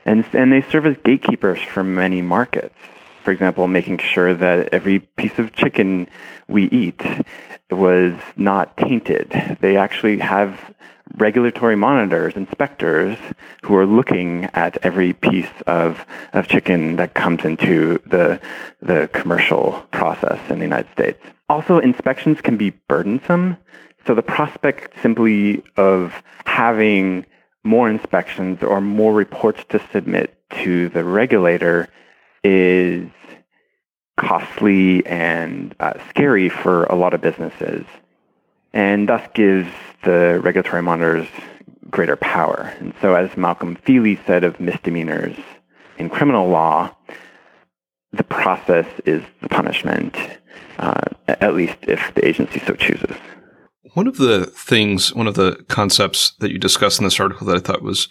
and, 0.05 0.25
and 0.33 0.53
they 0.53 0.63
serve 0.63 0.87
as 0.87 0.97
gatekeepers 1.05 1.61
for 1.61 1.85
many 1.85 2.21
markets. 2.21 2.75
For 3.23 3.31
example, 3.31 3.69
making 3.69 3.99
sure 3.99 4.35
that 4.35 4.71
every 4.73 4.99
piece 4.99 5.39
of 5.39 5.55
chicken 5.55 6.09
we 6.49 6.65
eat 6.65 7.01
was 7.71 8.13
not 8.37 8.77
tainted. 8.77 9.59
They 9.61 9.77
actually 9.77 10.19
have 10.19 10.75
regulatory 11.17 11.77
monitors, 11.77 12.35
inspectors, 12.35 13.19
who 13.63 13.77
are 13.77 13.87
looking 13.87 14.45
at 14.55 14.79
every 14.83 15.13
piece 15.13 15.51
of, 15.67 16.05
of 16.33 16.49
chicken 16.49 16.97
that 16.97 17.15
comes 17.15 17.45
into 17.45 18.01
the, 18.07 18.41
the 18.81 19.09
commercial 19.13 19.73
process 19.91 20.41
in 20.51 20.59
the 20.59 20.65
United 20.65 20.91
States. 20.93 21.21
Also, 21.49 21.79
inspections 21.79 22.41
can 22.41 22.57
be 22.57 22.71
burdensome. 22.89 23.57
So 24.07 24.15
the 24.15 24.23
prospect 24.23 25.01
simply 25.03 25.63
of 25.77 26.23
having 26.47 27.27
more 27.65 27.89
inspections 27.89 28.63
or 28.63 28.81
more 28.81 29.13
reports 29.13 29.65
to 29.71 29.81
submit 29.93 30.37
to 30.63 30.89
the 30.91 31.05
regulator 31.05 31.89
is 32.43 33.09
costly 34.17 35.05
and 35.07 35.75
uh, 35.81 35.95
scary 36.11 36.49
for 36.49 36.85
a 36.85 36.95
lot 36.95 37.15
of 37.15 37.21
businesses, 37.21 37.85
and 38.75 39.09
thus 39.09 39.27
gives 39.33 39.71
the 40.03 40.41
regulatory 40.43 40.83
monitors 40.83 41.27
greater 41.89 42.17
power. 42.17 42.75
And 42.81 42.93
so, 43.01 43.15
as 43.15 43.35
Malcolm 43.37 43.77
Feeley 43.77 44.19
said 44.27 44.45
of 44.45 44.61
misdemeanors 44.61 45.37
in 45.97 46.11
criminal 46.11 46.49
law, 46.49 46.95
the 48.13 48.25
process 48.25 48.87
is 49.07 49.23
the 49.41 49.49
punishment, 49.49 50.17
uh, 50.79 51.01
at 51.29 51.55
least 51.55 51.77
if 51.83 52.13
the 52.15 52.27
agency 52.27 52.61
so 52.61 52.75
chooses. 52.75 53.17
One 53.95 54.09
of 54.09 54.17
the 54.17 54.47
things, 54.47 55.15
one 55.15 55.29
of 55.29 55.35
the 55.35 55.65
concepts 55.69 56.33
that 56.41 56.51
you 56.51 56.59
discuss 56.59 56.99
in 56.99 57.05
this 57.05 57.21
article 57.21 57.47
that 57.47 57.57
I 57.57 57.61
thought 57.61 57.83
was 57.83 58.09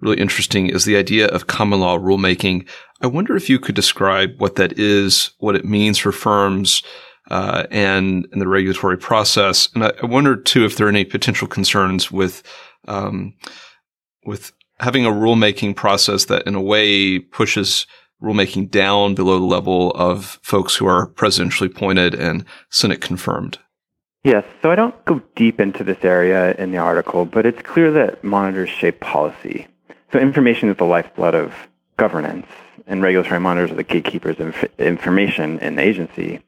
really 0.00 0.20
interesting 0.20 0.68
is 0.68 0.84
the 0.84 0.96
idea 0.96 1.26
of 1.26 1.48
common 1.48 1.80
law 1.80 1.98
rulemaking. 1.98 2.68
I 3.02 3.08
wonder 3.08 3.36
if 3.36 3.50
you 3.50 3.58
could 3.58 3.74
describe 3.74 4.30
what 4.38 4.54
that 4.56 4.78
is, 4.78 5.30
what 5.38 5.56
it 5.56 5.64
means 5.64 5.98
for 5.98 6.12
firms, 6.12 6.82
uh, 7.30 7.64
and, 7.70 8.26
and 8.32 8.40
the 8.40 8.48
regulatory 8.48 8.98
process. 8.98 9.68
And 9.74 9.84
I, 9.84 9.92
I 10.02 10.06
wonder 10.06 10.36
too 10.36 10.64
if 10.64 10.76
there 10.76 10.86
are 10.86 10.90
any 10.90 11.04
potential 11.04 11.48
concerns 11.48 12.10
with 12.10 12.42
um, 12.86 13.34
with 14.26 14.52
having 14.80 15.06
a 15.06 15.10
rulemaking 15.10 15.76
process 15.76 16.26
that, 16.26 16.46
in 16.46 16.54
a 16.54 16.60
way, 16.60 17.18
pushes 17.18 17.86
rulemaking 18.22 18.70
down 18.70 19.14
below 19.14 19.38
the 19.38 19.44
level 19.44 19.90
of 19.92 20.38
folks 20.42 20.74
who 20.76 20.86
are 20.86 21.08
presidentially 21.08 21.66
appointed 21.66 22.14
and 22.14 22.44
Senate 22.70 23.00
confirmed. 23.00 23.58
Yes, 24.24 24.44
so 24.62 24.70
I 24.70 24.74
don't 24.74 25.04
go 25.04 25.20
deep 25.36 25.60
into 25.60 25.84
this 25.84 26.02
area 26.02 26.54
in 26.54 26.72
the 26.72 26.78
article, 26.78 27.26
but 27.26 27.44
it's 27.44 27.60
clear 27.60 27.92
that 27.92 28.24
monitors 28.24 28.70
shape 28.70 29.00
policy. 29.00 29.66
So 30.12 30.18
information 30.18 30.70
is 30.70 30.78
the 30.78 30.84
lifeblood 30.84 31.34
of 31.34 31.52
governance, 31.98 32.46
and 32.86 33.02
regulatory 33.02 33.40
monitors 33.40 33.70
are 33.72 33.74
the 33.74 33.82
gatekeepers 33.82 34.40
of 34.40 34.64
information 34.78 35.58
in 35.58 35.76
the 35.76 35.82
agency. 35.82 36.40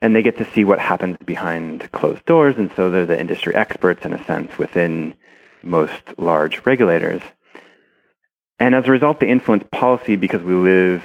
And 0.00 0.14
they 0.14 0.22
get 0.22 0.38
to 0.38 0.50
see 0.52 0.64
what 0.64 0.78
happens 0.78 1.16
behind 1.24 1.90
closed 1.92 2.24
doors, 2.24 2.56
and 2.56 2.70
so 2.76 2.90
they're 2.90 3.06
the 3.06 3.18
industry 3.18 3.54
experts, 3.54 4.04
in 4.04 4.12
a 4.12 4.24
sense, 4.24 4.56
within 4.56 5.14
most 5.62 6.02
large 6.16 6.64
regulators. 6.64 7.22
And 8.60 8.74
as 8.74 8.86
a 8.86 8.92
result, 8.92 9.20
they 9.20 9.28
influence 9.28 9.64
policy 9.72 10.16
because 10.16 10.42
we 10.42 10.54
live 10.54 11.04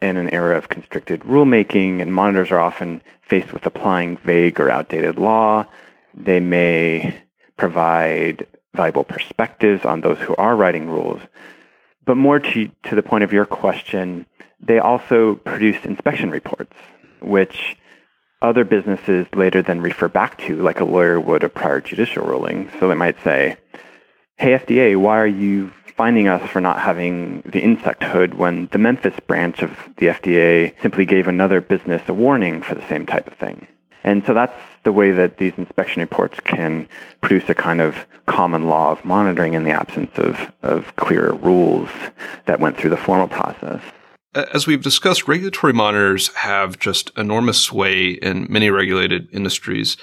in 0.00 0.16
an 0.16 0.30
era 0.30 0.56
of 0.56 0.68
constricted 0.68 1.20
rulemaking, 1.22 2.00
and 2.00 2.14
monitors 2.14 2.50
are 2.50 2.60
often 2.60 3.02
faced 3.22 3.52
with 3.52 3.66
applying 3.66 4.16
vague 4.18 4.60
or 4.60 4.70
outdated 4.70 5.18
law. 5.18 5.66
They 6.14 6.40
may 6.40 7.20
provide 7.56 8.46
valuable 8.74 9.04
perspectives 9.04 9.84
on 9.84 10.00
those 10.00 10.18
who 10.18 10.36
are 10.36 10.54
writing 10.56 10.88
rules. 10.88 11.20
But 12.04 12.16
more 12.16 12.38
to, 12.38 12.70
to 12.84 12.94
the 12.94 13.02
point 13.02 13.24
of 13.24 13.32
your 13.32 13.44
question, 13.44 14.26
they 14.60 14.78
also 14.78 15.34
produce 15.34 15.84
inspection 15.84 16.30
reports, 16.30 16.76
which 17.20 17.76
other 18.40 18.64
businesses 18.64 19.26
later 19.34 19.62
then 19.62 19.80
refer 19.80 20.08
back 20.08 20.38
to, 20.38 20.62
like 20.62 20.80
a 20.80 20.84
lawyer 20.84 21.20
would 21.20 21.42
a 21.42 21.48
prior 21.48 21.80
judicial 21.80 22.24
ruling. 22.24 22.70
So 22.78 22.88
they 22.88 22.94
might 22.94 23.22
say, 23.22 23.56
Hey, 24.36 24.52
FDA, 24.52 24.96
why 24.96 25.18
are 25.18 25.26
you 25.26 25.72
finding 25.98 26.28
us 26.28 26.48
for 26.48 26.60
not 26.60 26.80
having 26.80 27.40
the 27.40 27.60
insect 27.60 28.04
hood 28.04 28.34
when 28.34 28.68
the 28.70 28.78
Memphis 28.78 29.18
branch 29.26 29.62
of 29.62 29.76
the 29.96 30.06
FDA 30.06 30.80
simply 30.80 31.04
gave 31.04 31.26
another 31.26 31.60
business 31.60 32.00
a 32.06 32.14
warning 32.14 32.62
for 32.62 32.76
the 32.76 32.86
same 32.88 33.04
type 33.04 33.26
of 33.26 33.34
thing. 33.34 33.66
And 34.04 34.24
so 34.24 34.32
that's 34.32 34.54
the 34.84 34.92
way 34.92 35.10
that 35.10 35.38
these 35.38 35.54
inspection 35.58 36.00
reports 36.00 36.38
can 36.38 36.88
produce 37.20 37.48
a 37.48 37.54
kind 37.54 37.80
of 37.80 38.06
common 38.26 38.68
law 38.68 38.92
of 38.92 39.04
monitoring 39.04 39.54
in 39.54 39.64
the 39.64 39.72
absence 39.72 40.12
of, 40.14 40.52
of 40.62 40.94
clear 40.94 41.32
rules 41.32 41.90
that 42.46 42.60
went 42.60 42.78
through 42.78 42.90
the 42.90 42.96
formal 42.96 43.26
process. 43.26 43.82
As 44.34 44.66
we've 44.66 44.82
discussed, 44.82 45.26
regulatory 45.26 45.72
monitors 45.72 46.28
have 46.28 46.78
just 46.78 47.16
enormous 47.16 47.60
sway 47.60 48.10
in 48.10 48.46
many 48.50 48.70
regulated 48.70 49.28
industries. 49.32 49.96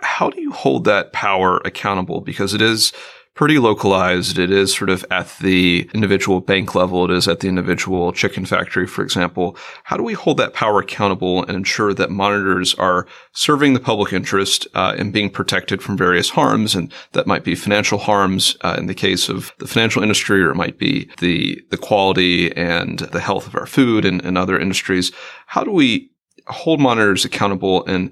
How 0.00 0.30
do 0.30 0.40
you 0.40 0.50
hold 0.50 0.84
that 0.84 1.12
power 1.12 1.58
accountable? 1.64 2.20
Because 2.20 2.54
it 2.54 2.60
is 2.60 2.92
pretty 3.38 3.60
localized. 3.60 4.36
It 4.36 4.50
is 4.50 4.74
sort 4.74 4.90
of 4.90 5.06
at 5.12 5.32
the 5.40 5.88
individual 5.94 6.40
bank 6.40 6.74
level. 6.74 7.04
It 7.04 7.12
is 7.12 7.28
at 7.28 7.38
the 7.38 7.46
individual 7.46 8.12
chicken 8.12 8.44
factory, 8.44 8.84
for 8.84 9.04
example. 9.04 9.56
How 9.84 9.96
do 9.96 10.02
we 10.02 10.14
hold 10.14 10.38
that 10.38 10.54
power 10.54 10.80
accountable 10.80 11.44
and 11.44 11.52
ensure 11.52 11.94
that 11.94 12.10
monitors 12.10 12.74
are 12.74 13.06
serving 13.32 13.74
the 13.74 13.80
public 13.80 14.12
interest 14.12 14.66
uh, 14.74 14.96
and 14.98 15.12
being 15.12 15.30
protected 15.30 15.84
from 15.84 15.96
various 15.96 16.30
harms? 16.30 16.74
And 16.74 16.92
that 17.12 17.28
might 17.28 17.44
be 17.44 17.54
financial 17.54 17.98
harms 17.98 18.56
uh, 18.62 18.74
in 18.76 18.86
the 18.86 18.92
case 18.92 19.28
of 19.28 19.52
the 19.60 19.68
financial 19.68 20.02
industry, 20.02 20.42
or 20.42 20.50
it 20.50 20.56
might 20.56 20.76
be 20.76 21.08
the 21.20 21.62
the 21.70 21.78
quality 21.78 22.50
and 22.56 22.98
the 22.98 23.20
health 23.20 23.46
of 23.46 23.54
our 23.54 23.66
food 23.66 24.04
and, 24.04 24.20
and 24.24 24.36
other 24.36 24.58
industries. 24.58 25.12
How 25.46 25.62
do 25.62 25.70
we 25.70 26.10
hold 26.48 26.80
monitors 26.80 27.24
accountable 27.24 27.86
and 27.86 28.10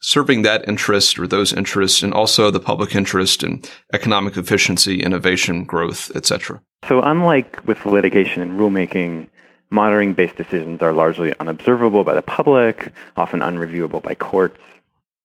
serving 0.00 0.42
that 0.42 0.68
interest 0.68 1.18
or 1.18 1.26
those 1.26 1.52
interests 1.52 2.02
and 2.02 2.12
also 2.12 2.50
the 2.50 2.60
public 2.60 2.94
interest 2.94 3.42
and 3.42 3.68
economic 3.92 4.36
efficiency, 4.36 5.02
innovation, 5.02 5.64
growth, 5.64 6.14
etc. 6.14 6.60
So 6.88 7.00
unlike 7.00 7.66
with 7.66 7.86
litigation 7.86 8.42
and 8.42 8.58
rulemaking, 8.58 9.28
monitoring-based 9.70 10.36
decisions 10.36 10.82
are 10.82 10.92
largely 10.92 11.34
unobservable 11.40 12.04
by 12.04 12.14
the 12.14 12.22
public, 12.22 12.92
often 13.16 13.40
unreviewable 13.40 14.02
by 14.02 14.14
courts, 14.14 14.60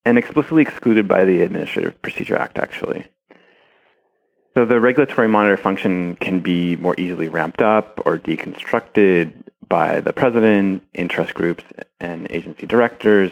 and 0.05 0.17
explicitly 0.17 0.61
excluded 0.61 1.07
by 1.07 1.25
the 1.25 1.41
Administrative 1.41 2.01
Procedure 2.01 2.37
Act, 2.37 2.57
actually. 2.57 3.05
So 4.55 4.65
the 4.65 4.79
regulatory 4.79 5.27
monitor 5.27 5.57
function 5.57 6.15
can 6.15 6.39
be 6.39 6.75
more 6.77 6.95
easily 6.97 7.29
ramped 7.29 7.61
up 7.61 8.01
or 8.05 8.17
deconstructed 8.17 9.33
by 9.67 10.01
the 10.01 10.13
president, 10.13 10.83
interest 10.93 11.33
groups, 11.35 11.63
and 11.99 12.27
agency 12.31 12.65
directors 12.65 13.31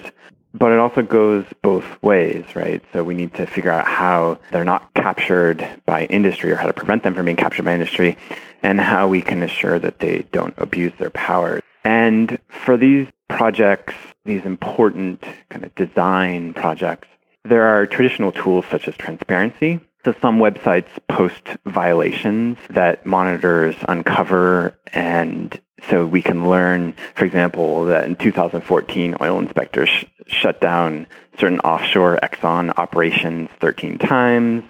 but 0.58 0.72
it 0.72 0.80
also 0.80 1.02
goes 1.02 1.46
both 1.62 1.86
ways, 2.02 2.44
right? 2.56 2.82
So 2.94 3.04
we 3.04 3.14
need 3.14 3.34
to 3.36 3.46
figure 3.46 3.72
out 3.72 3.86
how 3.88 4.40
they're 4.52 4.64
not 4.64 4.94
captured 4.94 5.68
by 5.86 6.06
industry 6.06 6.52
or 6.52 6.56
how 6.56 6.68
to 6.68 6.74
prevent 6.74 7.04
them 7.04 7.14
from 7.14 7.26
being 7.26 7.38
captured 7.38 7.66
by 7.66 7.74
industry 7.74 8.18
and 8.64 8.80
how 8.80 9.08
we 9.08 9.22
can 9.22 9.44
assure 9.44 9.78
that 9.80 10.00
they 10.00 10.26
don't 10.32 10.54
abuse 10.58 10.94
their 10.98 11.10
powers. 11.12 11.62
And 11.84 12.40
for 12.50 12.76
these 12.76 13.08
projects, 13.30 13.94
these 14.26 14.44
important 14.46 15.24
kind 15.50 15.64
of 15.64 15.74
design 15.76 16.54
projects, 16.54 17.08
there 17.46 17.68
are 17.68 17.86
traditional 17.86 18.32
tools 18.32 18.66
such 18.70 18.88
as 18.88 18.96
transparency. 18.96 19.80
So 20.08 20.16
some 20.22 20.40
websites 20.40 20.88
post 21.10 21.58
violations 21.66 22.58
that 22.70 23.06
monitors 23.06 23.76
uncover 23.90 24.80
and 24.94 25.60
so 25.90 26.06
we 26.06 26.22
can 26.22 26.48
learn, 26.48 26.94
for 27.14 27.26
example, 27.26 27.84
that 27.88 28.06
in 28.06 28.16
2014, 28.16 29.18
oil 29.20 29.38
inspectors 29.38 29.90
sh- 29.90 30.06
shut 30.28 30.62
down 30.62 31.08
certain 31.38 31.60
offshore 31.60 32.20
Exxon 32.24 32.72
operations 32.78 33.50
13 33.60 33.98
times, 33.98 34.64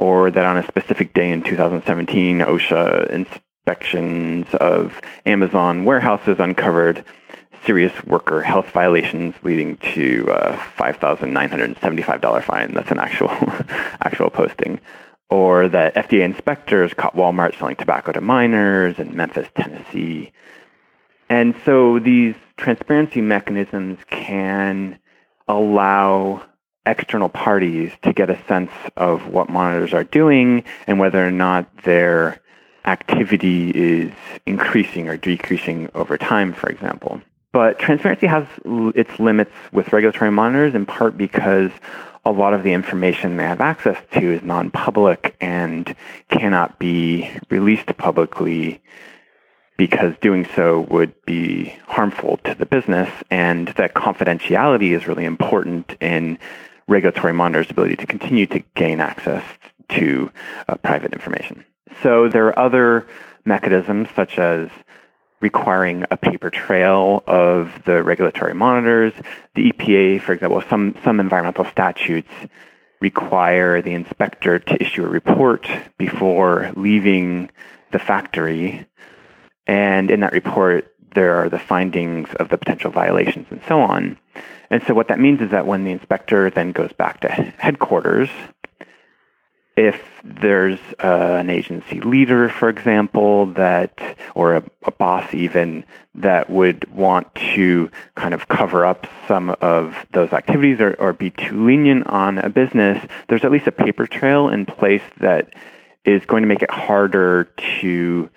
or 0.00 0.32
that 0.32 0.44
on 0.44 0.56
a 0.56 0.66
specific 0.66 1.14
day 1.14 1.30
in 1.30 1.44
2017, 1.44 2.40
OSHA 2.40 3.08
inspections 3.10 4.48
of 4.54 5.00
Amazon 5.26 5.84
warehouses 5.84 6.40
uncovered 6.40 7.04
serious 7.66 7.92
worker 8.04 8.40
health 8.42 8.70
violations 8.70 9.34
leading 9.42 9.76
to 9.78 10.26
a 10.30 10.52
$5,975 10.78 12.44
fine. 12.44 12.72
That's 12.72 12.90
an 12.90 12.98
actual 12.98 13.30
actual 14.00 14.30
posting. 14.30 14.80
Or 15.28 15.68
that 15.68 15.96
FDA 15.96 16.20
inspectors 16.20 16.94
caught 16.94 17.16
Walmart 17.16 17.58
selling 17.58 17.74
tobacco 17.76 18.12
to 18.12 18.20
minors 18.20 18.98
in 18.98 19.16
Memphis, 19.16 19.48
Tennessee. 19.56 20.32
And 21.28 21.56
so 21.64 21.98
these 21.98 22.36
transparency 22.56 23.20
mechanisms 23.20 23.98
can 24.08 25.00
allow 25.48 26.46
external 26.86 27.28
parties 27.28 27.90
to 28.02 28.12
get 28.12 28.30
a 28.30 28.40
sense 28.46 28.70
of 28.96 29.26
what 29.26 29.50
monitors 29.50 29.92
are 29.92 30.04
doing 30.04 30.62
and 30.86 31.00
whether 31.00 31.26
or 31.26 31.32
not 31.32 31.82
their 31.82 32.40
activity 32.84 33.70
is 33.70 34.12
increasing 34.46 35.08
or 35.08 35.16
decreasing 35.16 35.90
over 35.94 36.16
time, 36.16 36.52
for 36.52 36.68
example. 36.68 37.20
But 37.56 37.78
transparency 37.78 38.26
has 38.26 38.46
its 38.94 39.18
limits 39.18 39.50
with 39.72 39.90
regulatory 39.90 40.30
monitors 40.30 40.74
in 40.74 40.84
part 40.84 41.16
because 41.16 41.70
a 42.22 42.30
lot 42.30 42.52
of 42.52 42.62
the 42.62 42.74
information 42.74 43.38
they 43.38 43.44
have 43.44 43.62
access 43.62 43.96
to 44.12 44.32
is 44.34 44.42
non-public 44.42 45.34
and 45.40 45.96
cannot 46.28 46.78
be 46.78 47.30
released 47.48 47.96
publicly 47.96 48.82
because 49.78 50.12
doing 50.20 50.46
so 50.54 50.80
would 50.90 51.14
be 51.24 51.74
harmful 51.86 52.36
to 52.44 52.54
the 52.54 52.66
business 52.66 53.08
and 53.30 53.68
that 53.68 53.94
confidentiality 53.94 54.94
is 54.94 55.08
really 55.08 55.24
important 55.24 55.96
in 55.98 56.38
regulatory 56.88 57.32
monitors' 57.32 57.70
ability 57.70 57.96
to 57.96 58.06
continue 58.06 58.46
to 58.46 58.62
gain 58.74 59.00
access 59.00 59.42
to 59.88 60.30
uh, 60.68 60.74
private 60.74 61.14
information. 61.14 61.64
So 62.02 62.28
there 62.28 62.48
are 62.48 62.58
other 62.58 63.06
mechanisms 63.46 64.08
such 64.14 64.38
as 64.38 64.68
requiring 65.40 66.04
a 66.10 66.16
paper 66.16 66.50
trail 66.50 67.22
of 67.26 67.70
the 67.84 68.02
regulatory 68.02 68.54
monitors. 68.54 69.12
The 69.54 69.72
EPA, 69.72 70.22
for 70.22 70.32
example, 70.32 70.62
some, 70.68 70.96
some 71.04 71.20
environmental 71.20 71.64
statutes 71.66 72.32
require 73.00 73.82
the 73.82 73.92
inspector 73.92 74.58
to 74.58 74.82
issue 74.82 75.04
a 75.04 75.08
report 75.08 75.68
before 75.98 76.72
leaving 76.76 77.50
the 77.92 77.98
factory. 77.98 78.86
And 79.66 80.10
in 80.10 80.20
that 80.20 80.32
report, 80.32 80.92
there 81.14 81.36
are 81.36 81.48
the 81.48 81.58
findings 81.58 82.28
of 82.34 82.48
the 82.48 82.58
potential 82.58 82.90
violations 82.90 83.46
and 83.50 83.60
so 83.68 83.80
on. 83.80 84.18
And 84.70 84.82
so 84.86 84.94
what 84.94 85.08
that 85.08 85.20
means 85.20 85.40
is 85.40 85.50
that 85.50 85.66
when 85.66 85.84
the 85.84 85.92
inspector 85.92 86.50
then 86.50 86.72
goes 86.72 86.92
back 86.92 87.20
to 87.20 87.28
headquarters, 87.28 88.28
if 89.76 90.02
there's 90.24 90.78
uh, 91.04 91.36
an 91.38 91.50
agency 91.50 92.00
leader, 92.00 92.48
for 92.48 92.68
example, 92.68 93.46
that, 93.52 94.16
or 94.34 94.56
a, 94.56 94.64
a, 94.84 94.90
boss 94.90 95.34
even, 95.34 95.84
that 96.14 96.48
would 96.48 96.90
want 96.90 97.32
to 97.34 97.90
kind 98.14 98.32
of 98.32 98.48
cover 98.48 98.86
up 98.86 99.06
some 99.28 99.54
of 99.60 99.94
those 100.12 100.32
activities 100.32 100.80
or, 100.80 100.94
or 100.94 101.12
be 101.12 101.30
too 101.30 101.66
lenient 101.66 102.06
on 102.06 102.38
a 102.38 102.48
business, 102.48 103.06
there's 103.28 103.44
at 103.44 103.52
least 103.52 103.66
a 103.66 103.72
paper 103.72 104.06
trail 104.06 104.48
in 104.48 104.64
place 104.64 105.02
that 105.20 105.52
is 106.06 106.24
going 106.24 106.42
to 106.42 106.48
make 106.48 106.62
it 106.62 106.70
harder 106.70 107.44
to 107.80 108.30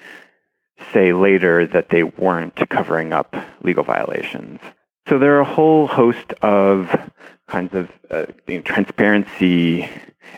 say 0.91 1.13
later 1.13 1.65
that 1.67 1.89
they 1.89 2.03
weren't 2.03 2.55
covering 2.69 3.13
up 3.13 3.35
legal 3.63 3.83
violations. 3.83 4.59
So 5.07 5.17
there 5.17 5.37
are 5.37 5.41
a 5.41 5.45
whole 5.45 5.87
host 5.87 6.33
of 6.41 7.11
kinds 7.49 7.73
of 7.73 7.89
uh, 8.11 8.25
you 8.47 8.57
know, 8.57 8.61
transparency 8.61 9.89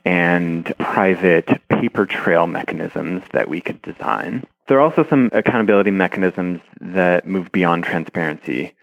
and 0.05 0.73
private 0.79 1.47
paper 1.69 2.05
trail 2.05 2.47
mechanisms 2.47 3.23
that 3.33 3.49
we 3.49 3.61
could 3.61 3.81
design. 3.81 4.45
There 4.67 4.77
are 4.77 4.81
also 4.81 5.05
some 5.07 5.29
accountability 5.33 5.91
mechanisms 5.91 6.61
that 6.79 7.27
move 7.27 7.51
beyond 7.51 7.83
transparency, 7.83 8.73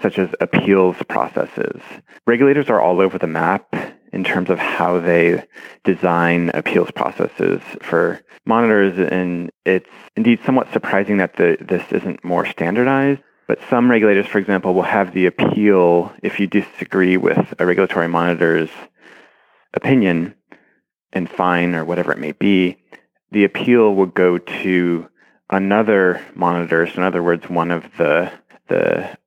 such 0.00 0.18
as 0.18 0.28
appeals 0.40 0.96
processes. 1.08 1.80
Regulators 2.26 2.70
are 2.70 2.80
all 2.80 3.00
over 3.00 3.18
the 3.18 3.26
map 3.26 3.74
in 4.12 4.24
terms 4.24 4.50
of 4.50 4.58
how 4.58 5.00
they 5.00 5.42
design 5.84 6.50
appeals 6.54 6.90
processes 6.90 7.60
for 7.80 8.20
monitors, 8.44 8.98
and 8.98 9.50
it's 9.64 9.90
indeed 10.16 10.38
somewhat 10.44 10.72
surprising 10.72 11.16
that 11.16 11.36
the, 11.36 11.56
this 11.60 11.84
isn't 11.90 12.22
more 12.24 12.46
standardized. 12.46 13.22
But 13.52 13.68
some 13.68 13.90
regulators, 13.90 14.26
for 14.26 14.38
example, 14.38 14.72
will 14.72 14.80
have 14.80 15.12
the 15.12 15.26
appeal 15.26 16.10
if 16.22 16.40
you 16.40 16.46
disagree 16.46 17.18
with 17.18 17.52
a 17.58 17.66
regulatory 17.66 18.08
monitor's 18.08 18.70
opinion 19.74 20.34
and 21.12 21.28
fine 21.28 21.74
or 21.74 21.84
whatever 21.84 22.12
it 22.12 22.18
may 22.18 22.32
be, 22.32 22.78
the 23.30 23.44
appeal 23.44 23.94
will 23.94 24.06
go 24.06 24.38
to 24.38 25.06
another 25.50 26.24
monitor. 26.34 26.86
So 26.86 26.94
in 26.94 27.02
other 27.02 27.22
words, 27.22 27.50
one 27.50 27.70
of 27.70 27.84
the 27.98 28.32
the 28.68 29.18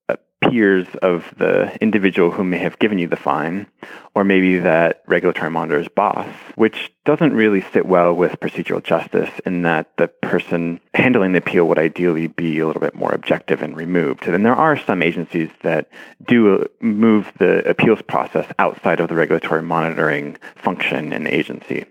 peers 0.41 0.87
of 1.01 1.33
the 1.37 1.75
individual 1.81 2.31
who 2.31 2.43
may 2.43 2.57
have 2.57 2.79
given 2.79 2.99
you 2.99 3.07
the 3.07 3.15
fine, 3.15 3.67
or 4.13 4.23
maybe 4.23 4.59
that 4.59 5.01
regulatory 5.07 5.49
monitor's 5.49 5.87
boss, 5.87 6.27
which 6.55 6.91
doesn't 7.03 7.33
really 7.33 7.61
sit 7.73 7.85
well 7.85 8.13
with 8.13 8.39
procedural 8.39 8.83
justice 8.83 9.29
in 9.45 9.63
that 9.63 9.95
the 9.97 10.07
person 10.07 10.79
handling 10.93 11.31
the 11.31 11.39
appeal 11.39 11.67
would 11.67 11.79
ideally 11.79 12.27
be 12.27 12.59
a 12.59 12.67
little 12.67 12.81
bit 12.81 12.95
more 12.95 13.11
objective 13.11 13.61
and 13.61 13.75
removed. 13.75 14.27
And 14.27 14.45
there 14.45 14.55
are 14.55 14.77
some 14.77 15.01
agencies 15.01 15.49
that 15.61 15.89
do 16.25 16.67
move 16.79 17.31
the 17.37 17.67
appeals 17.67 18.01
process 18.01 18.51
outside 18.59 18.99
of 18.99 19.09
the 19.09 19.15
regulatory 19.15 19.61
monitoring 19.61 20.37
function 20.55 21.13
in 21.13 21.23
the 21.23 21.33
agency. 21.33 21.85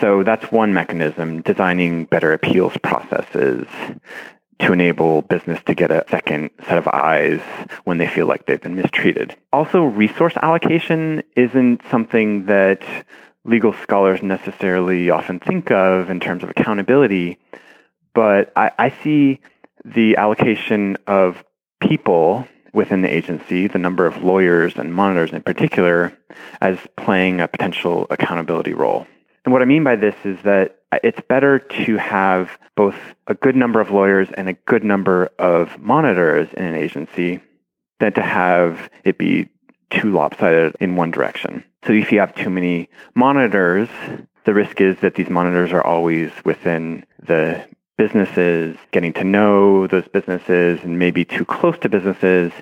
So 0.00 0.22
that's 0.22 0.52
one 0.52 0.72
mechanism, 0.72 1.42
designing 1.42 2.04
better 2.04 2.32
appeals 2.32 2.76
processes 2.78 3.66
to 4.60 4.72
enable 4.72 5.22
business 5.22 5.60
to 5.64 5.74
get 5.74 5.90
a 5.90 6.04
second 6.10 6.50
set 6.66 6.78
of 6.78 6.86
eyes 6.88 7.40
when 7.84 7.98
they 7.98 8.06
feel 8.06 8.26
like 8.26 8.46
they've 8.46 8.60
been 8.60 8.76
mistreated. 8.76 9.36
Also, 9.52 9.84
resource 9.84 10.34
allocation 10.36 11.22
isn't 11.34 11.82
something 11.90 12.46
that 12.46 12.82
legal 13.44 13.72
scholars 13.72 14.22
necessarily 14.22 15.10
often 15.10 15.38
think 15.38 15.70
of 15.70 16.10
in 16.10 16.20
terms 16.20 16.42
of 16.42 16.50
accountability, 16.50 17.38
but 18.14 18.52
I, 18.54 18.70
I 18.78 18.90
see 19.02 19.40
the 19.84 20.16
allocation 20.16 20.98
of 21.06 21.42
people 21.80 22.46
within 22.72 23.02
the 23.02 23.12
agency, 23.12 23.66
the 23.66 23.78
number 23.78 24.06
of 24.06 24.22
lawyers 24.22 24.76
and 24.76 24.94
monitors 24.94 25.32
in 25.32 25.42
particular, 25.42 26.12
as 26.60 26.78
playing 26.96 27.40
a 27.40 27.48
potential 27.48 28.06
accountability 28.10 28.74
role. 28.74 29.06
And 29.50 29.52
what 29.52 29.62
I 29.62 29.64
mean 29.64 29.82
by 29.82 29.96
this 29.96 30.14
is 30.22 30.40
that 30.42 30.76
it's 31.02 31.20
better 31.28 31.58
to 31.58 31.96
have 31.96 32.56
both 32.76 32.94
a 33.26 33.34
good 33.34 33.56
number 33.56 33.80
of 33.80 33.90
lawyers 33.90 34.28
and 34.36 34.48
a 34.48 34.52
good 34.52 34.84
number 34.84 35.28
of 35.40 35.76
monitors 35.80 36.48
in 36.56 36.62
an 36.62 36.76
agency 36.76 37.40
than 37.98 38.12
to 38.12 38.22
have 38.22 38.88
it 39.02 39.18
be 39.18 39.48
too 39.90 40.12
lopsided 40.12 40.76
in 40.78 40.94
one 40.94 41.10
direction. 41.10 41.64
So 41.84 41.92
if 41.92 42.12
you 42.12 42.20
have 42.20 42.32
too 42.32 42.48
many 42.48 42.90
monitors, 43.16 43.88
the 44.44 44.54
risk 44.54 44.80
is 44.80 45.00
that 45.00 45.16
these 45.16 45.28
monitors 45.28 45.72
are 45.72 45.84
always 45.84 46.30
within 46.44 47.04
the 47.20 47.66
businesses, 47.98 48.76
getting 48.92 49.14
to 49.14 49.24
know 49.24 49.88
those 49.88 50.06
businesses 50.06 50.78
and 50.84 50.96
maybe 50.96 51.24
too 51.24 51.44
close 51.44 51.76
to 51.80 51.88
businesses, 51.88 52.52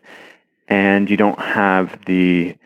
and 0.68 1.10
you 1.10 1.18
don't 1.18 1.38
have 1.38 2.02
the 2.06 2.56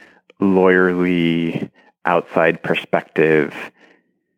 lawyerly 0.41 1.73
outside 2.05 2.63
perspective 2.63 3.53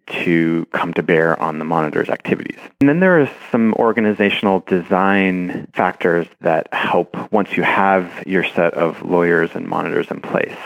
to 0.06 0.66
come 0.72 0.92
to 0.94 1.02
bear 1.02 1.40
on 1.40 1.58
the 1.58 1.64
monitor's 1.64 2.08
activities. 2.08 2.58
And 2.80 2.88
then 2.88 3.00
there 3.00 3.20
are 3.20 3.30
some 3.50 3.74
organizational 3.74 4.60
design 4.60 5.68
factors 5.72 6.26
that 6.40 6.72
help 6.72 7.32
once 7.32 7.56
you 7.56 7.62
have 7.62 8.24
your 8.26 8.44
set 8.44 8.74
of 8.74 9.02
lawyers 9.02 9.50
and 9.54 9.66
monitors 9.66 10.10
in 10.10 10.20
place. 10.20 10.56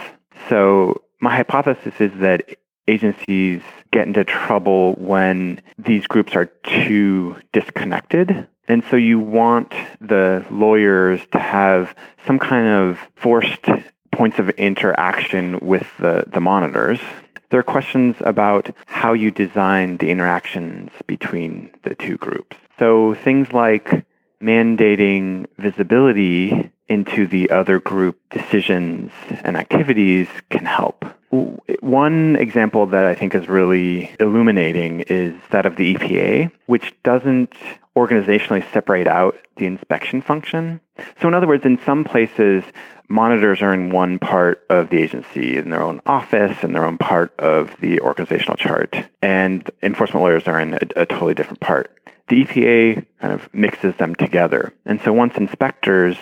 So 0.48 1.02
my 1.20 1.34
hypothesis 1.36 1.94
is 2.00 2.12
that 2.20 2.48
agencies 2.86 3.60
get 3.92 4.06
into 4.06 4.24
trouble 4.24 4.94
when 4.94 5.60
these 5.78 6.06
groups 6.06 6.34
are 6.34 6.46
too 6.46 7.36
disconnected. 7.52 8.48
And 8.66 8.82
so 8.90 8.96
you 8.96 9.18
want 9.18 9.72
the 10.00 10.44
lawyers 10.50 11.20
to 11.32 11.38
have 11.38 11.94
some 12.26 12.38
kind 12.38 12.68
of 12.68 12.98
forced 13.16 13.66
points 14.12 14.38
of 14.38 14.50
interaction 14.50 15.58
with 15.60 15.86
the, 15.98 16.24
the 16.26 16.40
monitors. 16.40 17.00
There 17.50 17.60
are 17.60 17.64
questions 17.64 18.16
about 18.20 18.70
how 18.86 19.14
you 19.14 19.30
design 19.30 19.96
the 19.96 20.10
interactions 20.10 20.90
between 21.06 21.70
the 21.82 21.94
two 21.94 22.18
groups. 22.18 22.56
So 22.78 23.14
things 23.14 23.52
like 23.52 24.04
mandating 24.42 25.46
visibility 25.58 26.70
into 26.88 27.26
the 27.26 27.50
other 27.50 27.80
group 27.80 28.18
decisions 28.30 29.12
and 29.42 29.56
activities 29.56 30.28
can 30.50 30.64
help. 30.64 31.04
One 31.30 32.36
example 32.36 32.86
that 32.86 33.04
I 33.04 33.14
think 33.14 33.34
is 33.34 33.48
really 33.48 34.14
illuminating 34.18 35.00
is 35.00 35.34
that 35.50 35.66
of 35.66 35.76
the 35.76 35.94
EPA, 35.94 36.50
which 36.66 36.94
doesn't 37.02 37.52
organizationally 37.96 38.64
separate 38.72 39.06
out 39.06 39.36
the 39.56 39.66
inspection 39.66 40.22
function. 40.22 40.80
So, 41.20 41.28
in 41.28 41.34
other 41.34 41.46
words, 41.46 41.66
in 41.66 41.78
some 41.84 42.04
places, 42.04 42.64
monitors 43.08 43.62
are 43.62 43.74
in 43.74 43.90
one 43.90 44.18
part 44.18 44.64
of 44.68 44.90
the 44.90 44.98
agency 44.98 45.56
in 45.56 45.70
their 45.70 45.82
own 45.82 46.00
office 46.06 46.58
and 46.62 46.74
their 46.74 46.84
own 46.84 46.98
part 46.98 47.38
of 47.38 47.74
the 47.80 48.00
organizational 48.00 48.56
chart, 48.56 48.96
and 49.22 49.68
enforcement 49.82 50.22
lawyers 50.22 50.46
are 50.46 50.60
in 50.60 50.74
a, 50.74 50.80
a 50.96 51.06
totally 51.06 51.34
different 51.34 51.60
part 51.60 51.98
the 52.28 52.44
EPA 52.44 53.06
kind 53.20 53.32
of 53.32 53.52
mixes 53.52 53.96
them 53.96 54.14
together. 54.14 54.72
And 54.84 55.00
so 55.00 55.12
once 55.12 55.36
inspectors 55.36 56.16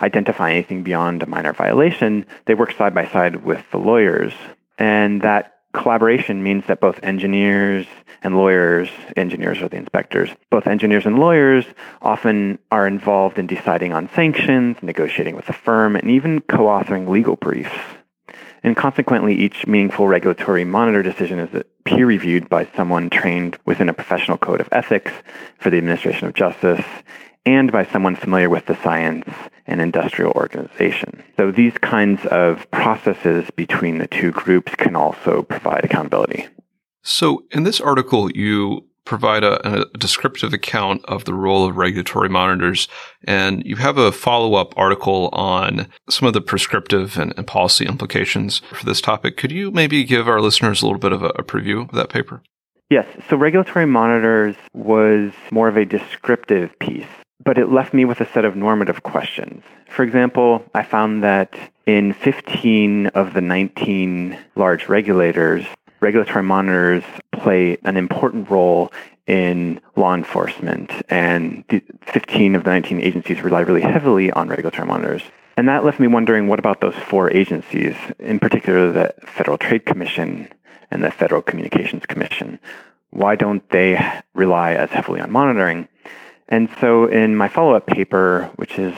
identify 0.00 0.50
anything 0.52 0.82
beyond 0.82 1.22
a 1.22 1.26
minor 1.26 1.52
violation, 1.52 2.26
they 2.46 2.54
work 2.54 2.72
side 2.72 2.94
by 2.94 3.06
side 3.06 3.44
with 3.44 3.62
the 3.70 3.78
lawyers. 3.78 4.32
And 4.78 5.22
that 5.22 5.59
collaboration 5.72 6.42
means 6.42 6.64
that 6.66 6.80
both 6.80 6.98
engineers 7.02 7.86
and 8.22 8.36
lawyers, 8.36 8.88
engineers 9.16 9.62
are 9.62 9.68
the 9.68 9.76
inspectors, 9.76 10.30
both 10.50 10.66
engineers 10.66 11.06
and 11.06 11.18
lawyers 11.18 11.64
often 12.02 12.58
are 12.70 12.86
involved 12.86 13.38
in 13.38 13.46
deciding 13.46 13.92
on 13.92 14.08
sanctions, 14.10 14.76
negotiating 14.82 15.36
with 15.36 15.46
the 15.46 15.52
firm, 15.52 15.96
and 15.96 16.10
even 16.10 16.40
co-authoring 16.40 17.08
legal 17.08 17.36
briefs. 17.36 17.74
And 18.62 18.76
consequently, 18.76 19.34
each 19.34 19.66
meaningful 19.66 20.06
regulatory 20.06 20.64
monitor 20.64 21.02
decision 21.02 21.38
is 21.38 21.62
peer 21.84 22.04
reviewed 22.04 22.48
by 22.50 22.68
someone 22.76 23.08
trained 23.08 23.58
within 23.64 23.88
a 23.88 23.94
professional 23.94 24.36
code 24.36 24.60
of 24.60 24.68
ethics 24.70 25.12
for 25.58 25.70
the 25.70 25.78
administration 25.78 26.26
of 26.26 26.34
justice 26.34 26.84
and 27.50 27.72
by 27.72 27.84
someone 27.84 28.16
familiar 28.16 28.48
with 28.48 28.66
the 28.66 28.76
science 28.82 29.28
and 29.66 29.80
industrial 29.80 30.32
organization. 30.32 31.22
So 31.36 31.50
these 31.50 31.76
kinds 31.78 32.24
of 32.26 32.70
processes 32.70 33.48
between 33.56 33.98
the 33.98 34.06
two 34.06 34.30
groups 34.30 34.74
can 34.76 34.96
also 34.96 35.42
provide 35.42 35.84
accountability. 35.84 36.48
So 37.02 37.44
in 37.50 37.62
this 37.64 37.80
article, 37.80 38.30
you 38.32 38.86
provide 39.04 39.42
a, 39.42 39.82
a, 39.82 39.98
descriptive 39.98 40.52
account 40.52 41.04
of 41.06 41.24
the 41.24 41.34
role 41.34 41.66
of 41.68 41.76
regulatory 41.76 42.28
monitors. 42.28 42.86
And 43.24 43.64
you 43.66 43.76
have 43.76 43.98
a 43.98 44.12
follow 44.12 44.54
up 44.54 44.72
article 44.76 45.30
on 45.32 45.88
some 46.08 46.28
of 46.28 46.34
the 46.34 46.40
prescriptive 46.40 47.18
and, 47.18 47.34
and, 47.36 47.46
policy 47.46 47.86
implications 47.86 48.60
for 48.72 48.84
this 48.84 49.00
topic. 49.00 49.36
Could 49.36 49.50
you 49.50 49.70
maybe 49.70 50.04
give 50.04 50.28
our 50.28 50.40
listeners 50.40 50.82
a 50.82 50.86
little 50.86 51.00
bit 51.00 51.12
of 51.12 51.22
a, 51.22 51.30
a 51.30 51.42
preview 51.42 51.88
of 51.88 51.94
that 51.96 52.08
paper? 52.08 52.42
Yes. 52.90 53.06
So, 53.28 53.36
regulatory 53.36 53.86
monitors 53.86 54.56
was 54.74 55.32
more 55.50 55.68
of 55.68 55.76
a 55.76 55.84
descriptive 55.84 56.76
piece, 56.80 57.06
but 57.44 57.58
it 57.58 57.70
left 57.70 57.94
me 57.94 58.04
with 58.04 58.20
a 58.20 58.26
set 58.32 58.44
of 58.44 58.56
normative 58.56 59.02
questions. 59.02 59.62
For 59.88 60.02
example, 60.02 60.64
I 60.74 60.82
found 60.82 61.22
that 61.24 61.54
in 61.86 62.12
15 62.12 63.08
of 63.08 63.34
the 63.34 63.40
19 63.40 64.38
large 64.54 64.88
regulators, 64.88 65.64
regulatory 66.00 66.42
monitors 66.42 67.04
play 67.32 67.78
an 67.84 67.96
important 67.96 68.50
role 68.50 68.92
in 69.26 69.80
law 69.96 70.14
enforcement, 70.14 70.90
and 71.08 71.64
15 72.02 72.56
of 72.56 72.64
the 72.64 72.70
19 72.70 73.00
agencies 73.00 73.42
rely 73.42 73.60
really 73.60 73.80
heavily 73.80 74.30
on 74.32 74.48
regulatory 74.48 74.86
monitors. 74.86 75.22
And 75.56 75.68
that 75.68 75.84
left 75.84 76.00
me 76.00 76.08
wondering 76.08 76.48
what 76.48 76.58
about 76.58 76.80
those 76.80 76.94
four 76.94 77.30
agencies, 77.30 77.94
in 78.18 78.38
particular 78.38 78.90
the 78.90 79.14
Federal 79.26 79.58
Trade 79.58 79.86
Commission 79.86 80.48
and 80.90 81.04
the 81.04 81.10
Federal 81.10 81.42
Communications 81.42 82.06
Commission? 82.06 82.58
Why 83.10 83.36
don't 83.36 83.68
they 83.70 84.00
rely 84.34 84.72
as 84.72 84.90
heavily 84.90 85.20
on 85.20 85.30
monitoring? 85.30 85.88
And 86.50 86.68
so, 86.80 87.06
in 87.06 87.36
my 87.36 87.48
follow 87.48 87.74
up 87.74 87.86
paper, 87.86 88.50
which 88.56 88.78
is 88.78 88.94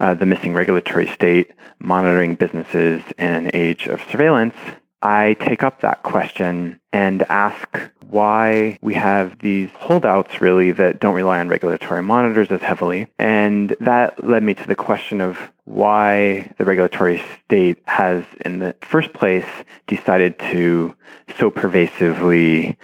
uh, 0.00 0.14
The 0.14 0.26
Missing 0.26 0.54
Regulatory 0.54 1.06
State 1.06 1.52
Monitoring 1.78 2.34
Businesses 2.34 3.02
in 3.16 3.26
an 3.26 3.50
Age 3.54 3.86
of 3.86 4.02
Surveillance, 4.10 4.56
I 5.02 5.34
take 5.34 5.62
up 5.62 5.82
that 5.82 6.02
question 6.02 6.80
and 6.92 7.22
ask 7.24 7.68
why 8.08 8.78
we 8.82 8.94
have 8.94 9.38
these 9.38 9.70
holdouts 9.74 10.40
really 10.40 10.72
that 10.72 10.98
don't 10.98 11.14
rely 11.14 11.38
on 11.38 11.48
regulatory 11.48 12.02
monitors 12.02 12.50
as 12.50 12.60
heavily. 12.60 13.06
And 13.18 13.76
that 13.80 14.24
led 14.24 14.42
me 14.42 14.54
to 14.54 14.66
the 14.66 14.74
question 14.74 15.20
of 15.20 15.38
why 15.64 16.52
the 16.58 16.64
regulatory 16.64 17.22
state 17.44 17.78
has, 17.84 18.24
in 18.44 18.58
the 18.58 18.74
first 18.80 19.12
place, 19.12 19.46
decided 19.86 20.38
to 20.50 20.96
so 21.38 21.50
pervasively 21.50 22.76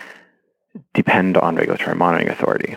depend 0.94 1.36
on 1.36 1.56
regulatory 1.56 1.96
monitoring 1.96 2.28
authority. 2.28 2.76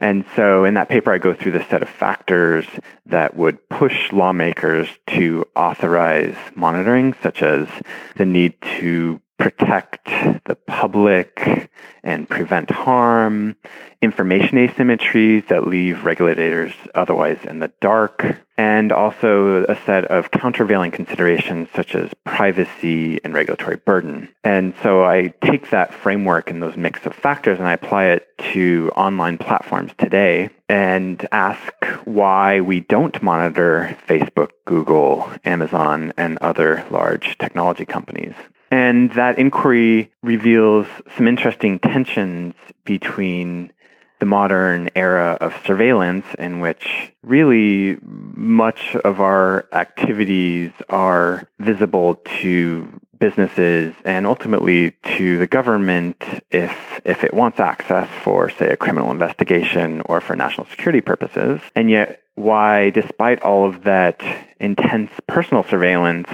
And 0.00 0.24
so 0.34 0.64
in 0.64 0.74
that 0.74 0.88
paper, 0.88 1.12
I 1.12 1.18
go 1.18 1.34
through 1.34 1.52
the 1.52 1.64
set 1.64 1.82
of 1.82 1.88
factors 1.88 2.66
that 3.06 3.36
would 3.36 3.68
push 3.68 4.12
lawmakers 4.12 4.88
to 5.08 5.44
authorize 5.54 6.36
monitoring, 6.54 7.14
such 7.22 7.42
as 7.42 7.68
the 8.16 8.24
need 8.24 8.54
to 8.78 9.20
protect 9.40 10.04
the 10.44 10.54
public 10.66 11.70
and 12.02 12.28
prevent 12.28 12.70
harm, 12.70 13.56
information 14.02 14.58
asymmetries 14.58 15.48
that 15.48 15.66
leave 15.66 16.04
regulators 16.04 16.74
otherwise 16.94 17.38
in 17.44 17.58
the 17.58 17.72
dark, 17.80 18.24
and 18.58 18.92
also 18.92 19.64
a 19.64 19.76
set 19.86 20.04
of 20.04 20.30
countervailing 20.30 20.90
considerations 20.90 21.68
such 21.74 21.94
as 21.94 22.10
privacy 22.24 23.18
and 23.24 23.32
regulatory 23.32 23.76
burden. 23.76 24.28
And 24.44 24.74
so 24.82 25.04
I 25.04 25.32
take 25.42 25.70
that 25.70 25.94
framework 25.94 26.50
and 26.50 26.62
those 26.62 26.76
mix 26.76 27.06
of 27.06 27.14
factors 27.14 27.58
and 27.58 27.66
I 27.66 27.72
apply 27.72 28.06
it 28.06 28.28
to 28.52 28.90
online 28.94 29.38
platforms 29.38 29.92
today 29.96 30.50
and 30.68 31.26
ask 31.32 31.72
why 32.04 32.60
we 32.60 32.80
don't 32.80 33.22
monitor 33.22 33.96
Facebook, 34.06 34.50
Google, 34.66 35.30
Amazon, 35.44 36.12
and 36.18 36.36
other 36.38 36.84
large 36.90 37.38
technology 37.38 37.86
companies. 37.86 38.34
And 38.70 39.12
that 39.12 39.38
inquiry 39.38 40.12
reveals 40.22 40.86
some 41.16 41.26
interesting 41.26 41.78
tensions 41.80 42.54
between 42.84 43.72
the 44.20 44.26
modern 44.26 44.90
era 44.94 45.36
of 45.40 45.54
surveillance 45.66 46.26
in 46.38 46.60
which 46.60 47.12
really 47.22 47.98
much 48.02 48.94
of 48.96 49.20
our 49.20 49.66
activities 49.72 50.70
are 50.90 51.48
visible 51.58 52.16
to 52.40 53.00
businesses 53.18 53.94
and 54.04 54.26
ultimately 54.26 54.92
to 55.16 55.38
the 55.38 55.46
government 55.46 56.22
if 56.50 57.00
if 57.04 57.22
it 57.22 57.34
wants 57.34 57.60
access 57.60 58.08
for 58.22 58.48
say 58.48 58.70
a 58.70 58.76
criminal 58.76 59.10
investigation 59.10 60.02
or 60.06 60.20
for 60.20 60.34
national 60.36 60.66
security 60.66 61.00
purposes. 61.00 61.60
And 61.74 61.90
yet 61.90 62.22
why 62.34 62.90
despite 62.90 63.42
all 63.42 63.66
of 63.66 63.84
that 63.84 64.22
intense 64.58 65.10
personal 65.26 65.64
surveillance 65.64 66.28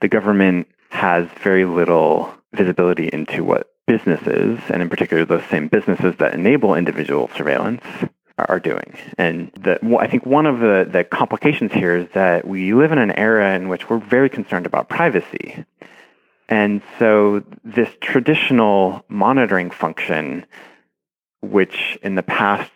the 0.00 0.08
government 0.08 0.68
has 0.90 1.28
very 1.42 1.64
little 1.64 2.34
visibility 2.52 3.08
into 3.12 3.44
what 3.44 3.70
businesses, 3.86 4.60
and 4.68 4.82
in 4.82 4.88
particular 4.88 5.24
those 5.24 5.44
same 5.50 5.68
businesses 5.68 6.14
that 6.18 6.34
enable 6.34 6.74
individual 6.74 7.30
surveillance, 7.36 7.84
are 8.38 8.60
doing. 8.60 8.96
And 9.16 9.50
the, 9.54 9.78
I 9.98 10.06
think 10.06 10.24
one 10.24 10.46
of 10.46 10.60
the, 10.60 10.88
the 10.90 11.04
complications 11.04 11.72
here 11.72 11.96
is 11.96 12.08
that 12.14 12.46
we 12.46 12.72
live 12.72 12.92
in 12.92 12.98
an 12.98 13.10
era 13.12 13.54
in 13.54 13.68
which 13.68 13.90
we're 13.90 13.98
very 13.98 14.30
concerned 14.30 14.66
about 14.66 14.88
privacy. 14.88 15.64
And 16.48 16.80
so 16.98 17.42
this 17.64 17.88
traditional 18.00 19.04
monitoring 19.08 19.70
function, 19.70 20.46
which 21.42 21.98
in 22.02 22.14
the 22.14 22.22
past 22.22 22.70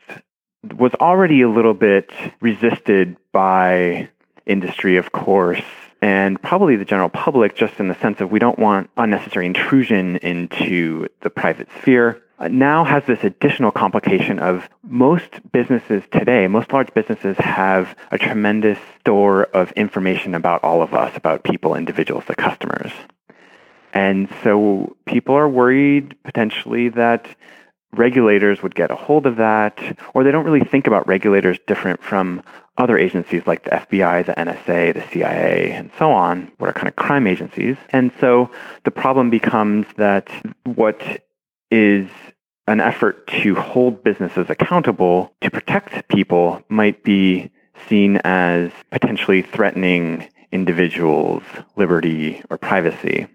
was 0.76 0.92
already 0.94 1.42
a 1.42 1.48
little 1.48 1.74
bit 1.74 2.10
resisted 2.40 3.16
by 3.32 4.08
industry, 4.46 4.96
of 4.96 5.12
course, 5.12 5.62
and 6.02 6.42
probably 6.42 6.74
the 6.74 6.84
general 6.84 7.08
public, 7.08 7.54
just 7.54 7.78
in 7.78 7.86
the 7.86 7.94
sense 7.94 8.20
of 8.20 8.32
we 8.32 8.40
don't 8.40 8.58
want 8.58 8.90
unnecessary 8.96 9.46
intrusion 9.46 10.16
into 10.16 11.08
the 11.20 11.30
private 11.30 11.68
sphere. 11.78 12.20
Uh, 12.40 12.48
now 12.48 12.82
has 12.82 13.04
this 13.06 13.22
additional 13.22 13.70
complication 13.70 14.40
of 14.40 14.68
most 14.82 15.30
businesses 15.52 16.02
today, 16.10 16.48
most 16.48 16.72
large 16.72 16.92
businesses 16.92 17.36
have 17.38 17.96
a 18.10 18.18
tremendous 18.18 18.78
store 18.98 19.44
of 19.44 19.70
information 19.72 20.34
about 20.34 20.64
all 20.64 20.82
of 20.82 20.92
us, 20.92 21.16
about 21.16 21.44
people, 21.44 21.76
individuals, 21.76 22.24
the 22.26 22.34
customers. 22.34 22.90
And 23.94 24.28
so 24.42 24.96
people 25.06 25.36
are 25.36 25.48
worried 25.48 26.16
potentially 26.24 26.88
that 26.90 27.26
regulators 27.94 28.62
would 28.62 28.74
get 28.74 28.90
a 28.90 28.96
hold 28.96 29.26
of 29.26 29.36
that, 29.36 29.78
or 30.14 30.24
they 30.24 30.30
don't 30.30 30.44
really 30.44 30.64
think 30.64 30.86
about 30.86 31.06
regulators 31.06 31.58
different 31.66 32.02
from 32.02 32.42
other 32.78 32.96
agencies 32.96 33.42
like 33.46 33.64
the 33.64 33.70
FBI, 33.70 34.24
the 34.24 34.32
NSA, 34.32 34.94
the 34.94 35.06
CIA, 35.12 35.72
and 35.72 35.90
so 35.98 36.10
on, 36.10 36.50
what 36.58 36.70
are 36.70 36.72
kind 36.72 36.88
of 36.88 36.96
crime 36.96 37.26
agencies. 37.26 37.76
And 37.90 38.10
so 38.18 38.50
the 38.84 38.90
problem 38.90 39.28
becomes 39.28 39.86
that 39.96 40.30
what 40.64 41.22
is 41.70 42.08
an 42.66 42.80
effort 42.80 43.26
to 43.26 43.54
hold 43.54 44.02
businesses 44.02 44.48
accountable 44.48 45.34
to 45.40 45.50
protect 45.50 46.08
people 46.08 46.62
might 46.68 47.02
be 47.02 47.50
seen 47.88 48.18
as 48.18 48.70
potentially 48.90 49.42
threatening 49.42 50.28
individuals' 50.52 51.42
liberty 51.76 52.42
or 52.50 52.56
privacy. 52.56 53.26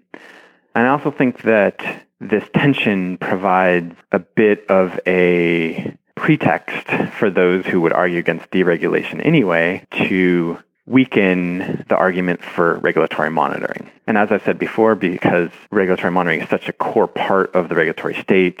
And 0.74 0.86
I 0.86 0.90
also 0.90 1.10
think 1.10 1.42
that 1.42 2.06
this 2.20 2.44
tension 2.54 3.16
provides 3.18 3.94
a 4.12 4.18
bit 4.18 4.66
of 4.68 4.98
a 5.06 5.96
pretext 6.14 6.86
for 7.12 7.30
those 7.30 7.64
who 7.66 7.80
would 7.80 7.92
argue 7.92 8.18
against 8.18 8.50
deregulation 8.50 9.24
anyway 9.24 9.86
to 9.92 10.58
weaken 10.86 11.84
the 11.88 11.96
argument 11.96 12.42
for 12.42 12.78
regulatory 12.78 13.30
monitoring. 13.30 13.90
And 14.06 14.16
as 14.16 14.32
I've 14.32 14.42
said 14.42 14.58
before, 14.58 14.94
because 14.94 15.50
regulatory 15.70 16.10
monitoring 16.10 16.40
is 16.40 16.48
such 16.48 16.68
a 16.68 16.72
core 16.72 17.06
part 17.06 17.54
of 17.54 17.68
the 17.68 17.74
regulatory 17.74 18.14
state, 18.14 18.60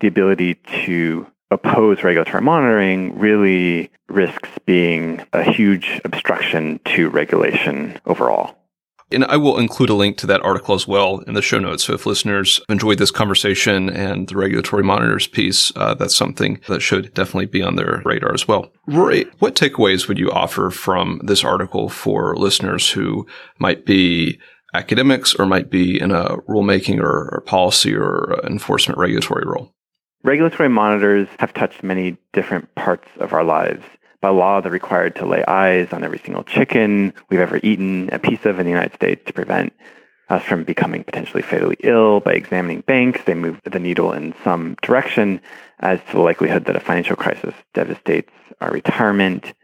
the 0.00 0.08
ability 0.08 0.54
to 0.84 1.26
oppose 1.50 2.02
regulatory 2.02 2.42
monitoring 2.42 3.18
really 3.18 3.90
risks 4.08 4.50
being 4.66 5.24
a 5.32 5.42
huge 5.42 6.00
obstruction 6.04 6.80
to 6.84 7.08
regulation 7.08 7.98
overall. 8.04 8.56
And 9.10 9.24
I 9.24 9.36
will 9.36 9.58
include 9.58 9.90
a 9.90 9.94
link 9.94 10.18
to 10.18 10.26
that 10.26 10.42
article 10.42 10.74
as 10.74 10.86
well 10.86 11.20
in 11.20 11.34
the 11.34 11.42
show 11.42 11.58
notes. 11.58 11.84
So 11.84 11.94
if 11.94 12.04
listeners 12.04 12.60
enjoyed 12.68 12.98
this 12.98 13.10
conversation 13.10 13.88
and 13.88 14.28
the 14.28 14.36
regulatory 14.36 14.82
monitors 14.82 15.26
piece, 15.26 15.72
uh, 15.76 15.94
that's 15.94 16.14
something 16.14 16.60
that 16.68 16.80
should 16.80 17.14
definitely 17.14 17.46
be 17.46 17.62
on 17.62 17.76
their 17.76 18.02
radar 18.04 18.34
as 18.34 18.46
well. 18.46 18.70
Rory, 18.86 19.26
what 19.38 19.54
takeaways 19.54 20.08
would 20.08 20.18
you 20.18 20.30
offer 20.30 20.70
from 20.70 21.20
this 21.24 21.42
article 21.42 21.88
for 21.88 22.36
listeners 22.36 22.90
who 22.90 23.26
might 23.58 23.86
be 23.86 24.38
academics 24.74 25.34
or 25.34 25.46
might 25.46 25.70
be 25.70 25.98
in 25.98 26.10
a 26.10 26.36
rulemaking 26.48 27.00
or, 27.00 27.30
or 27.32 27.42
policy 27.46 27.94
or 27.94 28.38
enforcement 28.44 28.98
regulatory 28.98 29.44
role? 29.46 29.72
Regulatory 30.24 30.68
monitors 30.68 31.28
have 31.38 31.54
touched 31.54 31.82
many 31.82 32.18
different 32.32 32.74
parts 32.74 33.08
of 33.20 33.32
our 33.32 33.44
lives. 33.44 33.84
By 34.20 34.30
law, 34.30 34.60
they're 34.60 34.72
required 34.72 35.14
to 35.16 35.26
lay 35.26 35.44
eyes 35.44 35.92
on 35.92 36.02
every 36.02 36.18
single 36.18 36.42
chicken 36.42 37.14
we've 37.30 37.38
ever 37.38 37.60
eaten 37.62 38.10
a 38.12 38.18
piece 38.18 38.44
of 38.44 38.58
in 38.58 38.64
the 38.64 38.72
United 38.72 38.94
States 38.94 39.24
to 39.26 39.32
prevent 39.32 39.72
us 40.28 40.42
from 40.42 40.64
becoming 40.64 41.04
potentially 41.04 41.42
fatally 41.42 41.76
ill. 41.84 42.20
By 42.20 42.32
examining 42.32 42.80
banks, 42.80 43.20
they 43.24 43.34
move 43.34 43.60
the 43.64 43.78
needle 43.78 44.12
in 44.12 44.34
some 44.42 44.76
direction 44.82 45.40
as 45.78 46.00
to 46.08 46.12
the 46.12 46.20
likelihood 46.20 46.64
that 46.64 46.76
a 46.76 46.80
financial 46.80 47.14
crisis 47.14 47.54
devastates 47.74 48.32
our 48.60 48.72
retirement. 48.72 49.54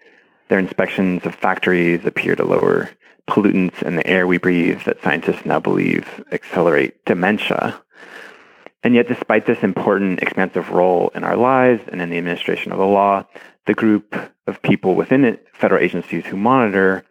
Their 0.49 0.61
inspections 0.61 1.27
of 1.27 1.35
factories 1.35 2.05
appear 2.05 2.37
to 2.37 2.45
lower 2.45 2.91
pollutants 3.29 3.83
in 3.83 3.97
the 3.97 4.07
air 4.07 4.27
we 4.27 4.39
breathe 4.39 4.83
that 4.83 5.03
scientists 5.03 5.45
now 5.45 5.59
believe 5.59 6.25
accelerate 6.31 7.05
dementia. 7.05 7.81
And 8.85 8.95
yet, 8.95 9.09
despite 9.09 9.47
this 9.47 9.63
important, 9.63 10.23
expansive 10.23 10.71
role 10.71 11.11
in 11.15 11.25
our 11.25 11.37
lives 11.37 11.83
and 11.89 12.03
in 12.03 12.11
the 12.11 12.19
administration 12.19 12.71
of 12.71 12.79
the 12.79 12.85
law, 12.85 13.25
the 13.67 13.75
group 13.75 14.15
of 14.47 14.63
people 14.63 14.95
within 14.95 15.25
it, 15.25 15.47
federal 15.53 15.83
agencies 15.83 16.25
who 16.27 16.37
monitor 16.37 17.05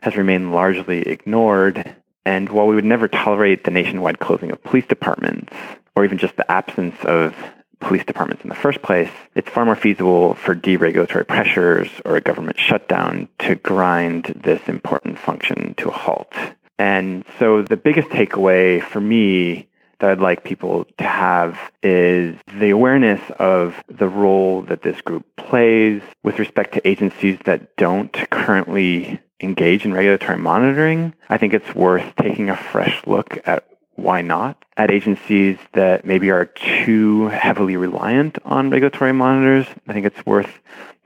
has 0.00 0.16
remained 0.16 0.52
largely 0.52 1.02
ignored. 1.02 1.96
And 2.26 2.48
while 2.48 2.66
we 2.66 2.74
would 2.74 2.84
never 2.84 3.08
tolerate 3.08 3.64
the 3.64 3.70
nationwide 3.70 4.18
closing 4.18 4.50
of 4.50 4.62
police 4.62 4.86
departments, 4.86 5.52
or 5.94 6.04
even 6.04 6.18
just 6.18 6.36
the 6.36 6.50
absence 6.50 6.96
of 7.04 7.34
police 7.80 8.04
departments 8.04 8.42
in 8.42 8.48
the 8.48 8.54
first 8.54 8.82
place, 8.82 9.10
it's 9.34 9.50
far 9.50 9.64
more 9.64 9.76
feasible 9.76 10.34
for 10.34 10.54
deregulatory 10.54 11.26
pressures 11.26 11.88
or 12.04 12.16
a 12.16 12.20
government 12.20 12.58
shutdown 12.58 13.28
to 13.38 13.54
grind 13.56 14.24
this 14.42 14.60
important 14.66 15.18
function 15.18 15.74
to 15.74 15.88
a 15.88 15.92
halt. 15.92 16.32
And 16.78 17.24
so 17.38 17.62
the 17.62 17.76
biggest 17.76 18.08
takeaway 18.08 18.82
for 18.82 19.00
me 19.00 19.68
that 19.98 20.10
I'd 20.10 20.20
like 20.20 20.44
people 20.44 20.86
to 20.98 21.04
have 21.04 21.58
is 21.82 22.36
the 22.58 22.70
awareness 22.70 23.20
of 23.38 23.82
the 23.88 24.08
role 24.08 24.62
that 24.62 24.82
this 24.82 25.00
group 25.00 25.24
plays 25.36 26.02
with 26.22 26.38
respect 26.38 26.74
to 26.74 26.88
agencies 26.88 27.38
that 27.44 27.76
don't 27.76 28.12
currently 28.30 29.20
engage 29.40 29.84
in 29.84 29.92
regulatory 29.92 30.38
monitoring. 30.38 31.14
I 31.28 31.38
think 31.38 31.54
it's 31.54 31.74
worth 31.74 32.14
taking 32.16 32.50
a 32.50 32.56
fresh 32.56 33.06
look 33.06 33.38
at 33.46 33.66
why 33.96 34.22
not 34.22 34.64
at 34.76 34.90
agencies 34.90 35.56
that 35.72 36.04
maybe 36.04 36.30
are 36.30 36.46
too 36.46 37.28
heavily 37.28 37.76
reliant 37.76 38.38
on 38.44 38.70
regulatory 38.70 39.12
monitors. 39.12 39.66
I 39.86 39.92
think 39.92 40.06
it's 40.06 40.26
worth 40.26 40.50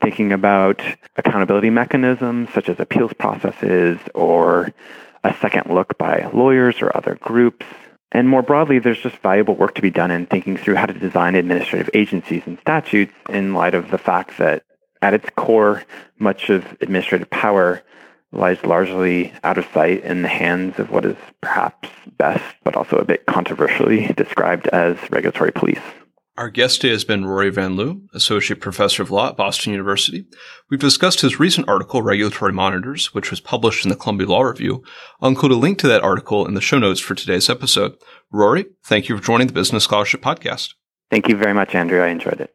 thinking 0.01 0.33
about 0.33 0.81
accountability 1.17 1.71
mechanisms 1.71 2.49
such 2.55 2.69
as 2.69 2.81
appeals 2.81 3.13
processes 3.13 3.99
or 4.15 4.73
a 5.25 5.35
second 5.41 5.75
look 5.75 5.99
by 5.99 6.31
lawyers 6.33 6.81
or 6.81 6.97
other 6.97 7.17
groups 7.17 7.67
and 8.13 8.29
more 8.29 8.43
broadly, 8.43 8.79
there's 8.79 9.01
just 9.01 9.17
valuable 9.19 9.55
work 9.55 9.75
to 9.75 9.83
be 9.83 9.91
done 9.91 10.11
in 10.11 10.27
thinking 10.27 10.57
through 10.57 10.77
how 10.77 10.87
to 10.87 10.95
design 10.95 11.35
administrative 11.35 11.91
agencies 11.93 12.43
and 12.47 12.59
statutes 12.59 13.13
in 13.29 13.55
light 13.55 13.75
of 13.75 13.91
the 13.91 13.99
fact 13.99 14.39
that 14.39 14.63
at 15.03 15.15
its 15.15 15.29
core, 15.37 15.85
much 16.19 16.49
of 16.49 16.65
administrative 16.81 17.29
power 17.31 17.83
lies 18.33 18.63
largely 18.65 19.33
out 19.45 19.59
of 19.59 19.67
sight 19.73 20.03
in 20.05 20.23
the 20.23 20.29
hands 20.29 20.79
of 20.79 20.91
what 20.91 21.05
is 21.05 21.17
perhaps 21.41 21.89
best, 22.17 22.45
but 22.65 22.77
also 22.77 22.97
a 22.97 23.05
bit 23.05 23.27
controversially 23.27 24.07
described 24.17 24.67
as 24.69 24.97
regulatory 25.11 25.53
police. 25.53 25.81
Our 26.39 26.51
guest 26.51 26.83
today 26.83 26.93
has 26.93 27.03
been 27.03 27.27
Rory 27.27 27.51
Van 27.51 27.75
Loo, 27.75 28.03
Associate 28.15 28.61
Professor 28.61 29.03
of 29.03 29.11
Law 29.11 29.31
at 29.31 29.37
Boston 29.37 29.73
University. 29.73 30.25
We've 30.71 30.79
discussed 30.79 31.21
his 31.21 31.41
recent 31.41 31.69
article, 31.69 32.01
Regulatory 32.01 32.53
Monitors, 32.53 33.13
which 33.13 33.33
was 33.33 33.41
published 33.41 33.85
in 33.85 33.89
the 33.89 33.97
Columbia 33.97 34.29
Law 34.29 34.43
Review. 34.43 34.85
I'll 35.21 35.31
include 35.31 35.51
a 35.51 35.57
link 35.57 35.79
to 35.79 35.89
that 35.89 36.05
article 36.05 36.47
in 36.47 36.55
the 36.55 36.61
show 36.61 36.79
notes 36.79 37.01
for 37.01 37.17
today's 37.17 37.51
episode. 37.51 37.95
Rory, 38.31 38.67
thank 38.85 39.09
you 39.09 39.17
for 39.17 39.23
joining 39.25 39.49
the 39.49 39.53
Business 39.53 39.83
Scholarship 39.83 40.23
Podcast. 40.23 40.75
Thank 41.11 41.27
you 41.27 41.37
very 41.37 41.55
much, 41.55 41.75
Andrew. 41.75 42.01
I 42.01 42.07
enjoyed 42.07 42.41
it. 42.41 42.55